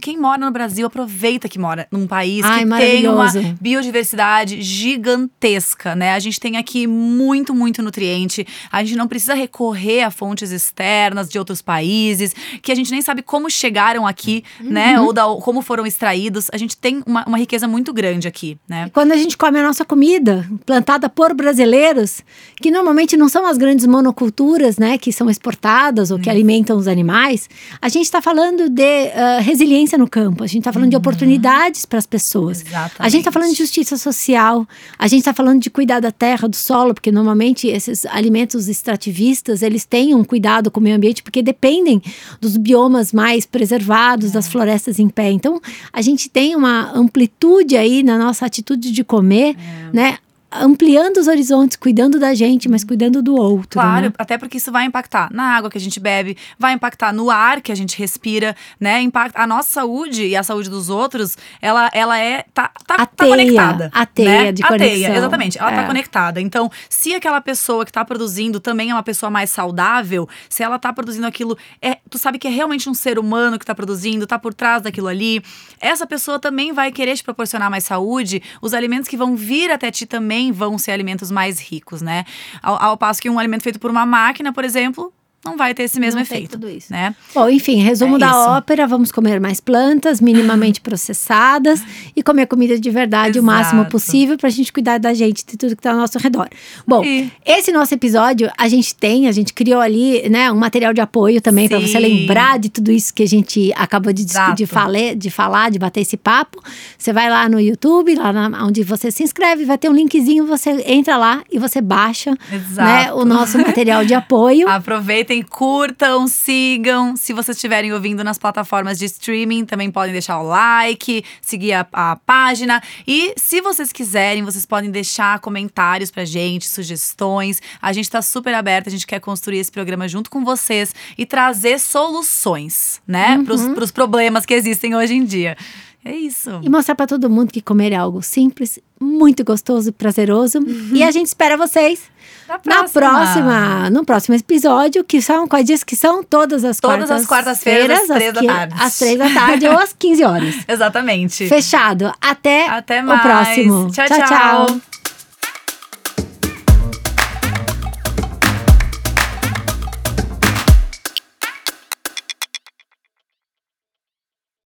quem 0.00 0.16
mora 0.16 0.38
no 0.38 0.50
Brasil, 0.52 0.86
aproveita 0.86 1.48
que 1.48 1.58
mora 1.58 1.88
num 1.90 2.06
país 2.06 2.44
Ai, 2.44 2.64
que 2.64 2.70
tem 2.76 3.08
uma 3.08 3.26
biodiversidade 3.60 4.62
gigantesca, 4.62 5.96
né? 5.96 6.12
A 6.12 6.20
gente 6.20 6.38
tem 6.38 6.56
aqui 6.56 6.86
muito, 6.86 7.52
muito 7.52 7.82
nutriente. 7.82 8.46
A 8.70 8.84
gente 8.84 8.96
não 8.96 9.08
precisa 9.08 9.34
recorrer 9.34 10.04
a 10.04 10.10
fontes 10.10 10.52
externas 10.52 11.28
de 11.28 11.36
outros 11.36 11.60
países, 11.60 12.32
que 12.62 12.70
a 12.70 12.76
gente 12.76 12.92
nem 12.92 13.02
sabe 13.02 13.22
como 13.22 13.50
chegaram 13.50 14.06
aqui, 14.06 14.44
né? 14.60 14.68
uhum. 14.68 14.72
né? 14.72 15.00
Ou 15.00 15.12
da, 15.12 15.24
como 15.42 15.62
foram 15.62 15.84
extraídos. 15.84 16.46
A 16.52 16.56
gente 16.56 16.76
tem 16.76 17.02
uma, 17.04 17.24
uma 17.26 17.38
riqueza 17.38 17.66
muito 17.66 17.92
grande 17.92 18.28
aqui, 18.28 18.56
né? 18.68 18.88
Quando 18.94 19.10
a 19.10 19.16
gente 19.16 19.36
come 19.36 19.58
a 19.58 19.62
nossa 19.64 19.84
comida, 19.84 20.48
plantada 20.64 21.08
por 21.08 21.34
brasileiros, 21.34 22.22
que 22.62 22.70
normalmente 22.70 23.16
não 23.16 23.28
são 23.28 23.44
as 23.44 23.58
grandes 23.64 23.86
monoculturas, 23.86 24.76
né, 24.76 24.98
que 24.98 25.10
são 25.10 25.30
exportadas 25.30 26.10
ou 26.10 26.18
que 26.18 26.28
uhum. 26.28 26.34
alimentam 26.34 26.76
os 26.76 26.86
animais, 26.86 27.48
a 27.80 27.88
gente 27.88 28.04
está 28.04 28.20
falando 28.20 28.68
de 28.68 28.82
uh, 28.82 29.40
resiliência 29.40 29.96
no 29.96 30.06
campo, 30.06 30.44
a 30.44 30.46
gente 30.46 30.58
está 30.58 30.70
falando 30.70 30.84
uhum. 30.84 30.90
de 30.90 30.96
oportunidades 30.96 31.86
para 31.86 31.98
as 31.98 32.04
pessoas. 32.04 32.60
Exatamente. 32.60 32.94
A 32.98 33.08
gente 33.08 33.20
está 33.20 33.32
falando 33.32 33.50
de 33.52 33.56
justiça 33.56 33.96
social, 33.96 34.68
a 34.98 35.08
gente 35.08 35.20
está 35.20 35.32
falando 35.32 35.62
de 35.62 35.70
cuidar 35.70 36.00
da 36.00 36.12
terra, 36.12 36.46
do 36.46 36.56
solo, 36.56 36.92
porque 36.92 37.10
normalmente 37.10 37.66
esses 37.66 38.04
alimentos 38.04 38.68
extrativistas, 38.68 39.62
eles 39.62 39.86
têm 39.86 40.14
um 40.14 40.22
cuidado 40.22 40.70
com 40.70 40.78
o 40.78 40.82
meio 40.82 40.96
ambiente 40.96 41.22
porque 41.22 41.42
dependem 41.42 42.02
dos 42.38 42.58
biomas 42.58 43.14
mais 43.14 43.46
preservados, 43.46 44.30
é. 44.30 44.32
das 44.34 44.46
florestas 44.46 44.98
em 44.98 45.08
pé. 45.08 45.30
Então, 45.30 45.58
a 45.90 46.02
gente 46.02 46.28
tem 46.28 46.54
uma 46.54 46.92
amplitude 46.94 47.78
aí 47.78 48.02
na 48.02 48.18
nossa 48.18 48.44
atitude 48.44 48.92
de 48.92 49.02
comer, 49.02 49.56
é. 49.56 49.96
né? 49.96 50.18
Ampliando 50.54 51.16
os 51.18 51.26
horizontes, 51.28 51.76
cuidando 51.76 52.18
da 52.18 52.34
gente, 52.34 52.68
mas 52.68 52.84
cuidando 52.84 53.22
do 53.22 53.34
outro. 53.34 53.80
Claro, 53.80 54.06
né? 54.06 54.12
até 54.18 54.38
porque 54.38 54.58
isso 54.58 54.70
vai 54.70 54.84
impactar 54.84 55.28
na 55.32 55.42
água 55.56 55.70
que 55.70 55.78
a 55.78 55.80
gente 55.80 55.98
bebe, 56.00 56.36
vai 56.58 56.72
impactar 56.72 57.12
no 57.12 57.30
ar 57.30 57.60
que 57.60 57.72
a 57.72 57.74
gente 57.74 57.98
respira, 57.98 58.54
né? 58.78 59.00
Impacta 59.02 59.40
a 59.40 59.46
nossa 59.46 59.68
saúde 59.70 60.26
e 60.26 60.36
a 60.36 60.42
saúde 60.42 60.70
dos 60.70 60.88
outros, 60.90 61.36
ela, 61.60 61.90
ela 61.92 62.18
é 62.18 62.44
tá, 62.54 62.70
tá, 62.86 62.94
A 62.94 63.06
tá 63.06 63.06
teia, 63.06 63.30
conectada. 63.30 63.90
a 63.92 64.06
teia 64.06 64.28
né? 64.28 64.52
de 64.52 64.62
a 64.62 64.68
teia, 64.68 64.78
conexão. 64.78 65.14
exatamente. 65.16 65.58
Ela 65.58 65.72
É. 65.72 65.76
tá 65.76 65.86
conectada. 65.86 66.40
Então, 66.40 66.70
se 66.88 67.14
aquela 67.14 67.40
pessoa 67.40 67.84
que 67.84 67.92
tá 67.92 68.04
produzindo 68.04 68.60
também 68.60 68.90
é 68.90 68.94
uma 68.94 69.02
pessoa 69.02 69.30
mais 69.30 69.50
saudável, 69.50 70.28
se 70.48 70.62
ela 70.62 70.78
tá 70.78 70.92
produzindo 70.92 71.26
aquilo, 71.26 71.56
é, 71.82 71.98
tu 72.08 72.18
sabe 72.18 72.38
que 72.38 72.46
é 72.46 72.50
realmente 72.50 72.88
um 72.88 72.94
ser 72.94 73.18
humano 73.18 73.58
que 73.58 73.66
tá 73.66 73.74
produzindo, 73.74 74.26
tá 74.26 74.38
por 74.38 74.54
trás 74.54 74.82
daquilo 74.82 75.08
ali, 75.08 75.42
essa 75.80 76.06
pessoa 76.06 76.38
também 76.38 76.72
vai 76.72 76.92
querer 76.92 77.16
te 77.16 77.24
proporcionar 77.24 77.70
mais 77.70 77.84
saúde. 77.84 78.42
Os 78.62 78.72
alimentos 78.74 79.08
que 79.08 79.16
vão 79.16 79.34
vir 79.36 79.70
até 79.70 79.90
ti 79.90 80.06
também 80.06 80.43
vão 80.52 80.78
ser 80.78 80.92
alimentos 80.92 81.30
mais 81.30 81.60
ricos, 81.60 82.02
né? 82.02 82.24
Ao, 82.62 82.82
ao 82.82 82.96
passo 82.96 83.20
que 83.20 83.30
um 83.30 83.38
alimento 83.38 83.62
feito 83.62 83.78
por 83.78 83.90
uma 83.90 84.06
máquina, 84.06 84.52
por 84.52 84.64
exemplo, 84.64 85.12
não 85.44 85.56
vai 85.56 85.74
ter 85.74 85.84
esse 85.84 85.98
mesmo 86.00 86.16
Não 86.16 86.22
efeito, 86.22 86.52
tudo 86.52 86.68
isso. 86.68 86.92
né? 86.92 87.14
Bom, 87.34 87.48
enfim, 87.48 87.76
resumo 87.82 88.16
É 88.16 88.18
da 88.20 88.26
isso. 88.28 88.36
ópera: 88.50 88.86
vamos 88.86 89.12
comer 89.12 89.40
mais 89.40 89.60
plantas, 89.60 90.20
minimamente 90.20 90.80
processadas 90.80 91.82
e 92.16 92.22
comer 92.22 92.46
comida 92.46 92.78
de 92.78 92.90
verdade 92.90 93.38
o 93.38 93.42
máximo 93.42 93.80
Exato. 93.82 93.90
possível 93.90 94.36
pra 94.36 94.48
gente 94.50 94.72
cuidar 94.72 94.98
da 94.98 95.12
gente, 95.14 95.44
de 95.46 95.56
tudo 95.56 95.76
que 95.76 95.82
tá 95.82 95.92
ao 95.92 95.96
nosso 95.98 96.18
redor. 96.18 96.48
Bom, 96.86 97.02
aí. 97.02 97.30
esse 97.44 97.70
nosso 97.72 97.94
episódio 97.94 98.50
a 98.56 98.68
gente 98.68 98.94
tem, 98.94 99.28
a 99.28 99.32
gente 99.32 99.52
criou 99.52 99.80
ali, 99.80 100.28
né, 100.28 100.50
um 100.50 100.56
material 100.56 100.92
de 100.94 101.00
apoio 101.00 101.40
também 101.40 101.68
pra 101.68 101.78
você 101.78 101.98
lembrar 101.98 102.58
de 102.58 102.68
tudo 102.68 102.90
isso 102.90 103.12
que 103.12 103.22
a 103.22 103.26
gente 103.28 103.72
acabou 103.76 104.12
de, 104.12 104.22
Exato. 104.22 104.54
de, 104.54 104.66
fale- 104.66 105.14
de 105.14 105.30
falar, 105.30 105.70
de 105.70 105.78
bater 105.78 106.00
esse 106.00 106.16
papo. 106.16 106.62
Você 106.98 107.12
vai 107.12 107.28
lá 107.30 107.48
no 107.48 107.60
YouTube, 107.60 108.14
lá 108.14 108.32
na- 108.32 108.64
onde 108.64 108.82
você 108.82 109.10
se 109.10 109.22
inscreve, 109.22 109.64
vai 109.64 109.78
ter 109.78 109.88
um 109.88 109.92
linkzinho, 109.94 110.46
você 110.46 110.70
entra 110.86 111.16
lá 111.16 111.42
e 111.50 111.58
você 111.58 111.80
baixa 111.80 112.30
né, 112.32 112.38
Exato. 112.52 113.18
o 113.18 113.24
nosso 113.24 113.58
material 113.58 114.04
de 114.04 114.14
apoio. 114.14 114.68
Aproveitem, 114.68 115.33
curtam, 115.42 116.26
sigam. 116.26 117.16
Se 117.16 117.32
vocês 117.32 117.56
estiverem 117.56 117.92
ouvindo 117.92 118.22
nas 118.22 118.38
plataformas 118.38 118.98
de 118.98 119.06
streaming, 119.06 119.64
também 119.64 119.90
podem 119.90 120.12
deixar 120.12 120.38
o 120.40 120.46
like, 120.46 121.24
seguir 121.40 121.72
a, 121.72 121.86
a 121.92 122.16
página. 122.16 122.82
E 123.06 123.34
se 123.36 123.60
vocês 123.60 123.92
quiserem, 123.92 124.44
vocês 124.44 124.66
podem 124.66 124.90
deixar 124.90 125.40
comentários 125.40 126.10
pra 126.10 126.24
gente, 126.24 126.68
sugestões. 126.68 127.60
A 127.80 127.92
gente 127.92 128.10
tá 128.10 128.22
super 128.22 128.54
aberta, 128.54 128.88
a 128.88 128.92
gente 128.92 129.06
quer 129.06 129.20
construir 129.20 129.58
esse 129.58 129.72
programa 129.72 130.06
junto 130.08 130.30
com 130.30 130.44
vocês 130.44 130.94
e 131.16 131.26
trazer 131.26 131.80
soluções, 131.80 133.00
né, 133.06 133.42
pros, 133.44 133.66
pros 133.68 133.90
problemas 133.90 134.46
que 134.46 134.54
existem 134.54 134.94
hoje 134.94 135.14
em 135.14 135.24
dia. 135.24 135.56
É 136.04 136.14
isso. 136.14 136.50
E 136.62 136.68
mostrar 136.68 136.94
pra 136.94 137.06
todo 137.06 137.30
mundo 137.30 137.50
que 137.50 137.62
comer 137.62 137.92
é 137.92 137.96
algo 137.96 138.22
simples, 138.22 138.78
muito 139.00 139.42
gostoso 139.42 139.88
e 139.88 139.92
prazeroso. 139.92 140.58
E 140.92 141.02
a 141.02 141.10
gente 141.10 141.26
espera 141.26 141.56
vocês 141.56 142.13
Na 142.48 142.60
na 142.64 142.88
próxima, 142.88 143.90
no 143.90 144.04
próximo 144.04 144.36
episódio, 144.36 145.02
que 145.04 145.22
são 145.22 145.48
quais 145.48 145.64
dias 145.64 145.82
que 145.82 145.96
são 145.96 146.22
todas 146.22 146.64
as 146.64 146.78
Todas 146.78 147.10
as 147.10 147.26
quartas-feiras, 147.26 147.98
às 147.98 148.06
três 148.06 148.32
da 148.34 148.42
tarde. 148.42 148.74
Às 148.78 148.98
três 148.98 149.18
da 149.18 149.30
tarde 149.30 149.66
ou 149.68 149.78
às 149.78 149.92
15 149.92 150.24
horas. 150.24 150.54
Exatamente. 150.68 151.48
Fechado. 151.48 152.12
Até, 152.20 152.68
Até 152.68 153.00
o 153.00 153.06
mais. 153.06 153.22
próximo. 153.22 153.90
tchau. 153.90 154.06
tchau. 154.06 154.80